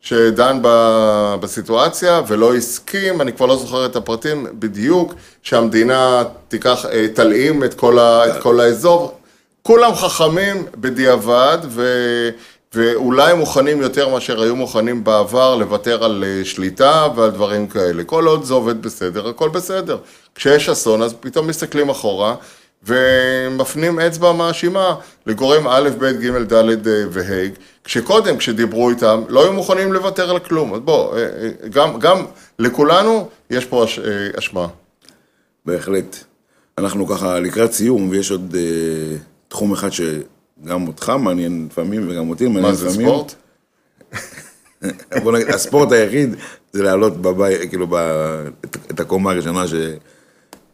[0.00, 7.06] שדן ב- בסיטואציה ולא הסכים, אני כבר לא זוכר את הפרטים בדיוק, שהמדינה תיקח, אה,
[7.14, 9.14] תלאים את כל, ה, את כל האזור.
[9.62, 11.82] כולם חכמים בדיעבד, ו,
[12.74, 18.04] ואולי מוכנים יותר מאשר היו מוכנים בעבר לוותר על אה, שליטה ועל דברים כאלה.
[18.04, 19.98] כל עוד זה עובד בסדר, הכל בסדר.
[20.34, 22.34] כשיש אסון, אז פתאום מסתכלים אחורה.
[22.86, 24.94] ומפנים אצבע מאשימה
[25.26, 27.48] לגורם א', ב', ג', ד' אה, וה',
[27.84, 30.74] כשקודם, כשדיברו איתם, לא היו מוכנים לוותר על כלום.
[30.74, 31.22] אז בוא, אה,
[31.70, 32.24] גם, גם
[32.58, 33.98] לכולנו יש פה אש-
[34.38, 34.66] אשמה.
[35.66, 36.16] בהחלט.
[36.78, 39.16] אנחנו ככה לקראת סיום, ויש עוד אה,
[39.48, 39.88] תחום אחד
[40.64, 42.90] שגם אותך מעניין לפעמים, וגם אותי מעניין מה לפעמים.
[42.90, 43.34] זה ספורט?
[45.22, 46.34] בוא נגיד, הספורט היחיד
[46.72, 47.94] זה לעלות בבית, כאילו, ב,
[48.64, 49.64] את, את הקומה הראשונה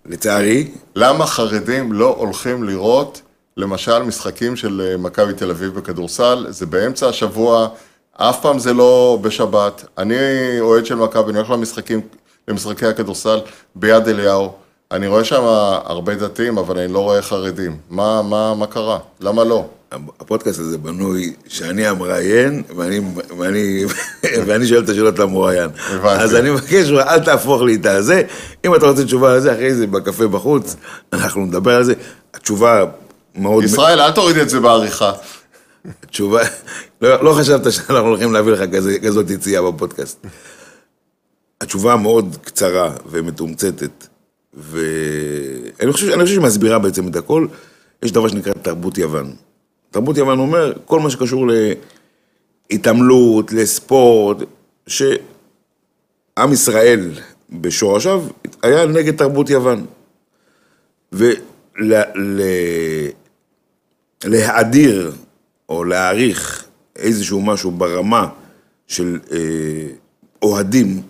[0.06, 3.22] שלצערי, למה חרדים לא הולכים לראות,
[3.56, 6.46] למשל, משחקים של אה, מכבי תל אביב בכדורסל?
[6.48, 7.68] זה באמצע השבוע,
[8.12, 9.84] אף פעם זה לא בשבת.
[9.98, 10.16] אני
[10.60, 12.00] אוהד של מכבי, אני הולך למשחקים,
[12.48, 13.38] למשחקי הכדורסל
[13.74, 14.52] ביד אליהו.
[14.92, 15.42] אני רואה שם
[15.84, 17.76] הרבה דתיים, אבל אני לא רואה חרדים.
[17.90, 18.98] מה, מה, מה קרה?
[19.20, 19.66] למה לא?
[20.20, 23.00] הפודקאסט הזה בנוי שאני המראיין, ואני,
[23.38, 23.84] ואני,
[24.46, 25.18] ואני שואל את השאלות.
[25.18, 26.22] הבנתי.
[26.22, 28.22] אז אני מבקש, אל תהפוך לי את הזה.
[28.64, 30.76] אם אתה רוצה תשובה על זה, אחרי זה בקפה בחוץ,
[31.12, 31.94] אנחנו נדבר על זה.
[32.34, 32.84] התשובה
[33.34, 33.64] מאוד...
[33.64, 35.12] ישראל, אל תוריד את זה בעריכה.
[36.10, 36.42] תשובה,
[37.02, 40.26] לא, לא חשבת שאנחנו הולכים להביא לך כזה, כזאת יציאה בפודקאסט.
[41.60, 44.07] התשובה מאוד קצרה ומתומצתת,
[44.58, 47.46] ואני חושב, חושב שהיא מסבירה בעצם את הכל.
[48.02, 49.34] יש דבר שנקרא תרבות יוון.
[49.90, 51.46] תרבות יוון אומר, כל מה שקשור
[52.70, 54.36] להתעמלות, לספורט,
[54.86, 57.10] שעם ישראל
[57.52, 58.24] בשורשיו
[58.62, 59.86] היה נגד תרבות יוון.
[64.24, 65.12] ולהאדיר
[65.68, 66.64] או להעריך
[66.96, 68.28] איזשהו משהו ברמה
[68.86, 69.38] של אה,
[70.42, 71.02] אוהדים,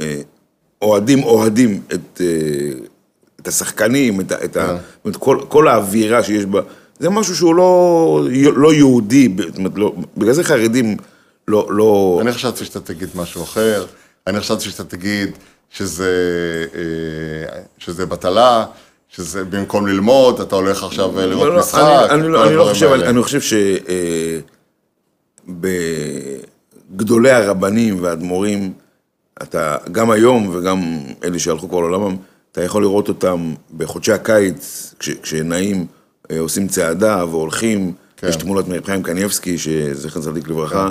[0.00, 0.20] אה,
[0.82, 2.26] אוהדים אוהדים את, אה,
[3.40, 4.76] את השחקנים, את, את, ה-
[5.08, 6.60] את כל, כל האווירה שיש בה,
[6.98, 8.20] זה משהו שהוא לא,
[8.56, 10.96] לא יהודי, זאת אומרת, לא, בגלל זה חרדים
[11.48, 13.86] לא, לא, אני חשבתי שאתה תגיד משהו אחר,
[14.26, 15.30] אני חשבתי שאתה תגיד
[15.70, 16.10] שזה,
[16.74, 16.80] אה,
[17.78, 18.66] שזה בטלה,
[19.08, 21.80] שזה במקום ללמוד, אתה הולך עכשיו אה, לראות לא, לא, משחק,
[22.10, 23.02] אני, אני, לא, אני לא חושב, האלה.
[23.02, 23.40] אני, אני חושב
[26.90, 28.72] שבגדולי הרבנים והאדמו"רים,
[29.42, 32.16] אתה, גם היום וגם אלה שהלכו כבר לעולמם,
[32.52, 35.86] אתה יכול לראות אותם בחודשי הקיץ, כש, כשנעים,
[36.30, 38.28] אה, עושים צעדה והולכים, כן.
[38.28, 40.88] יש תמונות מרב חיים קניבסקי, שזכר צדיק לברכה,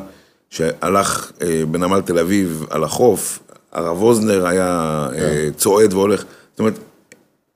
[0.49, 3.39] שהלך אה, בנמל תל אביב על החוף,
[3.71, 5.19] הרב אוזנר היה כן.
[5.19, 6.79] אה, צועד והולך, זאת אומרת,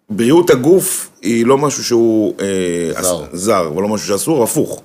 [0.09, 2.33] בריאות הגוף היא לא משהו שהוא
[3.01, 3.25] זר.
[3.33, 4.81] זר, ולא משהו שאסור, הפוך.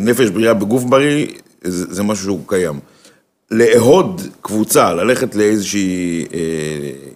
[0.00, 1.26] נפש בריאה בגוף בריא,
[1.64, 2.80] זה, זה משהו שהוא קיים.
[3.50, 6.38] לאהוד קבוצה, ללכת לאיזושהי אה,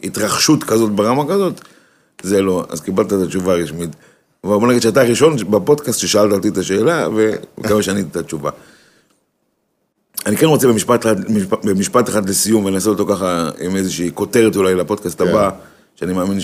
[0.04, 1.60] התרחשות כזאת ברמה כזאת,
[2.22, 2.64] זה לא.
[2.68, 3.90] אז קיבלת את התשובה הרשמית.
[4.44, 8.50] אבל בוא נגיד שאתה הראשון בפודקאסט ששאלת אותי את השאלה, ומקווה שעניתי את התשובה.
[10.26, 14.74] אני כן רוצה במשפט, במשפט- במשפט אחד לסיום, ונעשה אותו ככה עם איזושהי כותרת אולי
[14.74, 15.28] לפודקאסט כן.
[15.28, 15.50] הבא,
[15.96, 16.38] שאני מאמין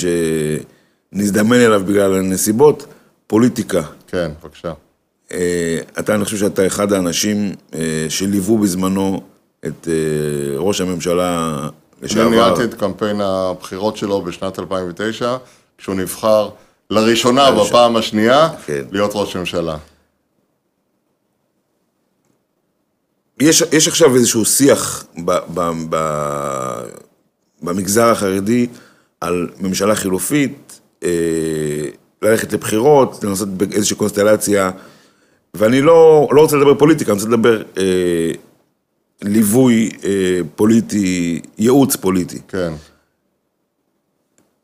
[1.12, 2.86] שנזדמן אליו בגלל הנסיבות,
[3.26, 3.82] פוליטיקה.
[4.06, 4.72] כן, בבקשה.
[5.32, 9.22] אה, אתה, אני חושב שאתה אחד האנשים אה, שליוו בזמנו
[9.66, 12.28] את אה, ראש הממשלה אני לשעבר.
[12.28, 15.36] ניהלתי את קמפיין הבחירות שלו בשנת 2009,
[15.78, 16.50] כשהוא נבחר
[16.90, 18.84] לראשונה בפעם השנייה כן.
[18.92, 19.76] להיות ראש ממשלה.
[23.40, 25.96] יש, יש עכשיו איזשהו שיח ב, ב, ב,
[27.62, 28.66] במגזר החרדי
[29.20, 31.10] על ממשלה חילופית, אה,
[32.22, 34.70] ללכת לבחירות, לנסות באיזושהי קונסטלציה,
[35.54, 38.32] ואני לא, לא רוצה לדבר פוליטיקה, אני רוצה לדבר אה,
[39.22, 42.38] ליווי אה, פוליטי, ייעוץ פוליטי.
[42.48, 42.72] כן.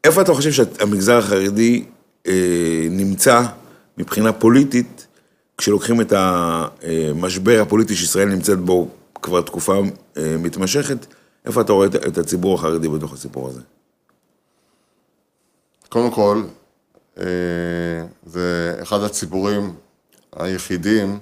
[0.04, 1.84] איפה אתה חושב שהמגזר החרדי
[2.26, 3.42] אה, נמצא
[3.98, 5.06] מבחינה פוליטית,
[5.58, 8.88] כשלוקחים את המשבר הפוליטי שישראל נמצאת בו
[9.22, 9.80] כבר תקופה
[10.16, 11.06] אה, מתמשכת,
[11.44, 13.60] איפה אתה רואה את- הציבור החרדי בתוך הסיפור הזה?
[15.88, 16.42] קודם כל,
[17.18, 17.24] אה,
[18.26, 19.74] זה אחד הציבורים
[20.36, 21.18] היחידים,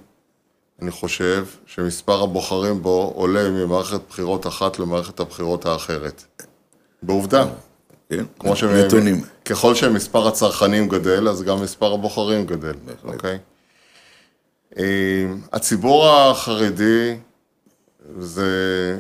[0.83, 6.24] אני חושב, שמספר הבוחרים בו עולה ממערכת בחירות אחת למערכת הבחירות האחרת.
[7.03, 7.45] בעובדה.
[8.11, 8.24] כן?
[8.39, 8.64] כמו ש...
[8.64, 9.20] נתונים.
[9.45, 12.74] ככל שמספר הצרכנים גדל, אז גם מספר הבוחרים גדל,
[13.05, 13.39] אוקיי?
[14.78, 14.85] אה,
[15.53, 17.16] הציבור החרדי,
[18.18, 18.51] זה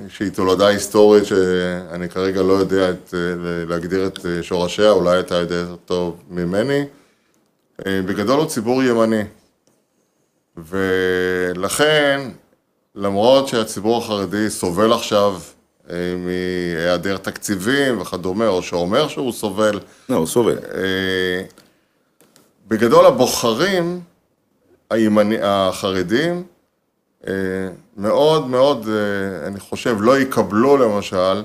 [0.08, 3.18] שהיא תולדה היסטורית שאני כרגע לא יודע את, אה,
[3.68, 6.84] להגדיר את אה, שורשיה, אולי אתה יודע יותר טוב ממני.
[7.86, 9.22] בגדול הוא ציבור ימני.
[10.56, 12.20] ולכן,
[12.94, 15.40] למרות שהציבור החרדי סובל עכשיו
[15.90, 20.58] אה, מהיעדר תקציבים וכדומה, או שאומר שהוא סובל, לא, הוא סובל.
[20.74, 21.42] אה,
[22.68, 24.00] בגדול הבוחרים
[24.90, 26.44] הימני, החרדים
[27.26, 27.32] אה,
[27.96, 28.88] מאוד מאוד,
[29.46, 31.42] אני חושב, לא יקבלו למשל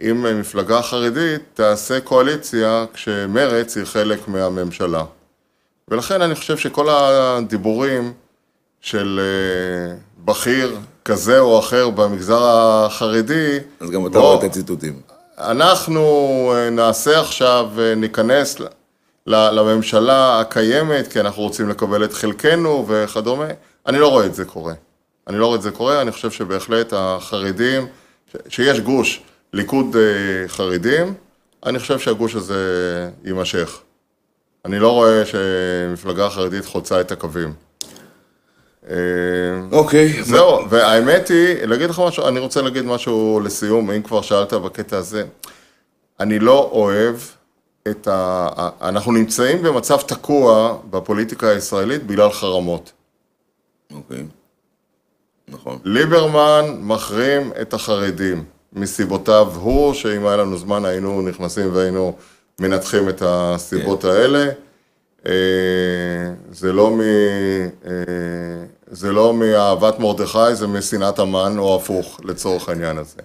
[0.00, 5.04] אם מפלגה חרדית תעשה קואליציה כשמרצ היא חלק מהממשלה.
[5.88, 8.12] ולכן אני חושב שכל הדיבורים
[8.80, 15.00] של אה, בכיר כזה או אחר במגזר החרדי, אז גם אתה רואה את הציטוטים.
[15.38, 16.02] אנחנו
[16.54, 18.56] אה, נעשה עכשיו, אה, ניכנס
[19.26, 23.48] לממשלה הקיימת, כי אנחנו רוצים לקבל את חלקנו וכדומה.
[23.86, 24.74] אני לא רואה את זה קורה.
[25.26, 27.86] אני לא רואה את זה קורה, אני חושב שבהחלט החרדים,
[28.48, 29.22] שיש גוש
[29.52, 29.96] ליכוד
[30.46, 31.14] חרדים,
[31.66, 32.60] אני חושב שהגוש הזה
[33.24, 33.78] יימשך.
[34.64, 37.65] אני לא רואה שמפלגה חרדית חוצה את הקווים.
[38.90, 38.96] אה,
[39.72, 40.22] אוקיי.
[40.22, 44.96] זהו, והאמת היא, להגיד לך משהו, אני רוצה להגיד משהו לסיום, אם כבר שאלת בקטע
[44.96, 45.24] הזה.
[46.20, 47.16] אני לא אוהב
[47.88, 48.48] את ה...
[48.82, 52.92] אנחנו נמצאים במצב תקוע בפוליטיקה הישראלית בגלל חרמות.
[53.94, 54.24] אוקיי.
[55.48, 55.78] נכון.
[55.84, 62.16] ליברמן מחרים את החרדים מסיבותיו הוא, שאם היה לנו זמן היינו נכנסים והיינו
[62.60, 64.50] מנתחים את הסיבות האלה.
[65.26, 65.32] אה,
[66.52, 67.00] זה לא מ...
[67.00, 67.90] אה,
[68.90, 73.22] זה לא מאהבת מרדכי, זה משנאת המן, או הפוך, לצורך העניין הזה.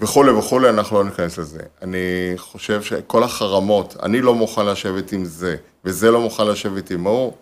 [0.00, 1.60] וכולי וכולי, אנחנו לא ניכנס לזה.
[1.82, 7.06] אני חושב שכל החרמות, אני לא מוכן לשבת עם זה, וזה לא מוכן לשבת עם
[7.06, 7.32] ההוא.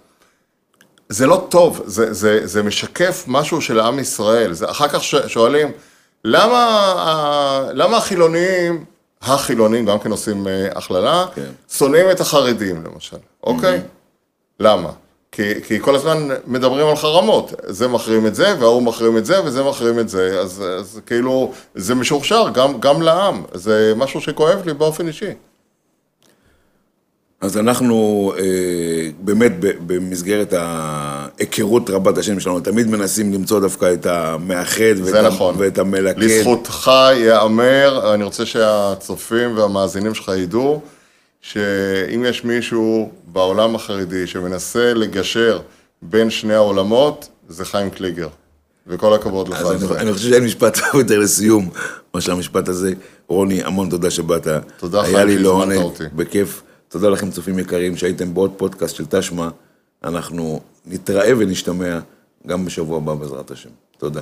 [1.08, 4.52] זה לא טוב, זה, זה, זה משקף משהו של עם ישראל.
[4.52, 5.68] זה, אחר כך שואלים,
[6.24, 8.84] למה, למה החילונים,
[9.22, 11.50] החילונים, גם כן עושים אה, הכללה, כן.
[11.70, 13.80] שונאים את החרדים למשל, אוקיי?
[14.60, 14.90] למה?
[15.32, 19.44] כי, כי כל הזמן מדברים על חרמות, זה מחרים את זה, וההוא מחרים את זה,
[19.44, 24.62] וזה מחרים את זה, אז, אז כאילו, זה משורשר גם, גם לעם, זה משהו שכואב
[24.66, 25.30] לי באופן אישי.
[27.40, 34.94] אז אנחנו אה, באמת במסגרת ההיכרות רבת השנים שלנו, תמיד מנסים למצוא דווקא את המאחד
[35.04, 35.54] ואת, נכון.
[35.58, 36.18] ואת המלכד.
[36.18, 40.80] לזכותך ייאמר, אני רוצה שהצופים והמאזינים שלך ידעו,
[41.40, 45.60] שאם יש מישהו בעולם החרדי שמנסה לגשר
[46.02, 48.28] בין שני העולמות, זה חיים קליגר.
[48.86, 50.00] וכל הכבוד לך אני.
[50.00, 51.68] אני חושב שאין משפט טוב יותר לסיום
[52.14, 52.92] מאשר המשפט הזה.
[53.28, 54.46] רוני, המון תודה שבאת.
[54.76, 56.04] תודה, היה חיים, לי שהזמנת לעונג, אותי.
[56.14, 56.62] בכיף.
[56.88, 59.48] תודה לכם, צופים יקרים, שהייתם בעוד פודקאסט של תשמע.
[60.04, 61.98] אנחנו נתראה ונשתמע
[62.46, 63.70] גם בשבוע הבא, בעזרת השם.
[63.98, 64.20] תודה.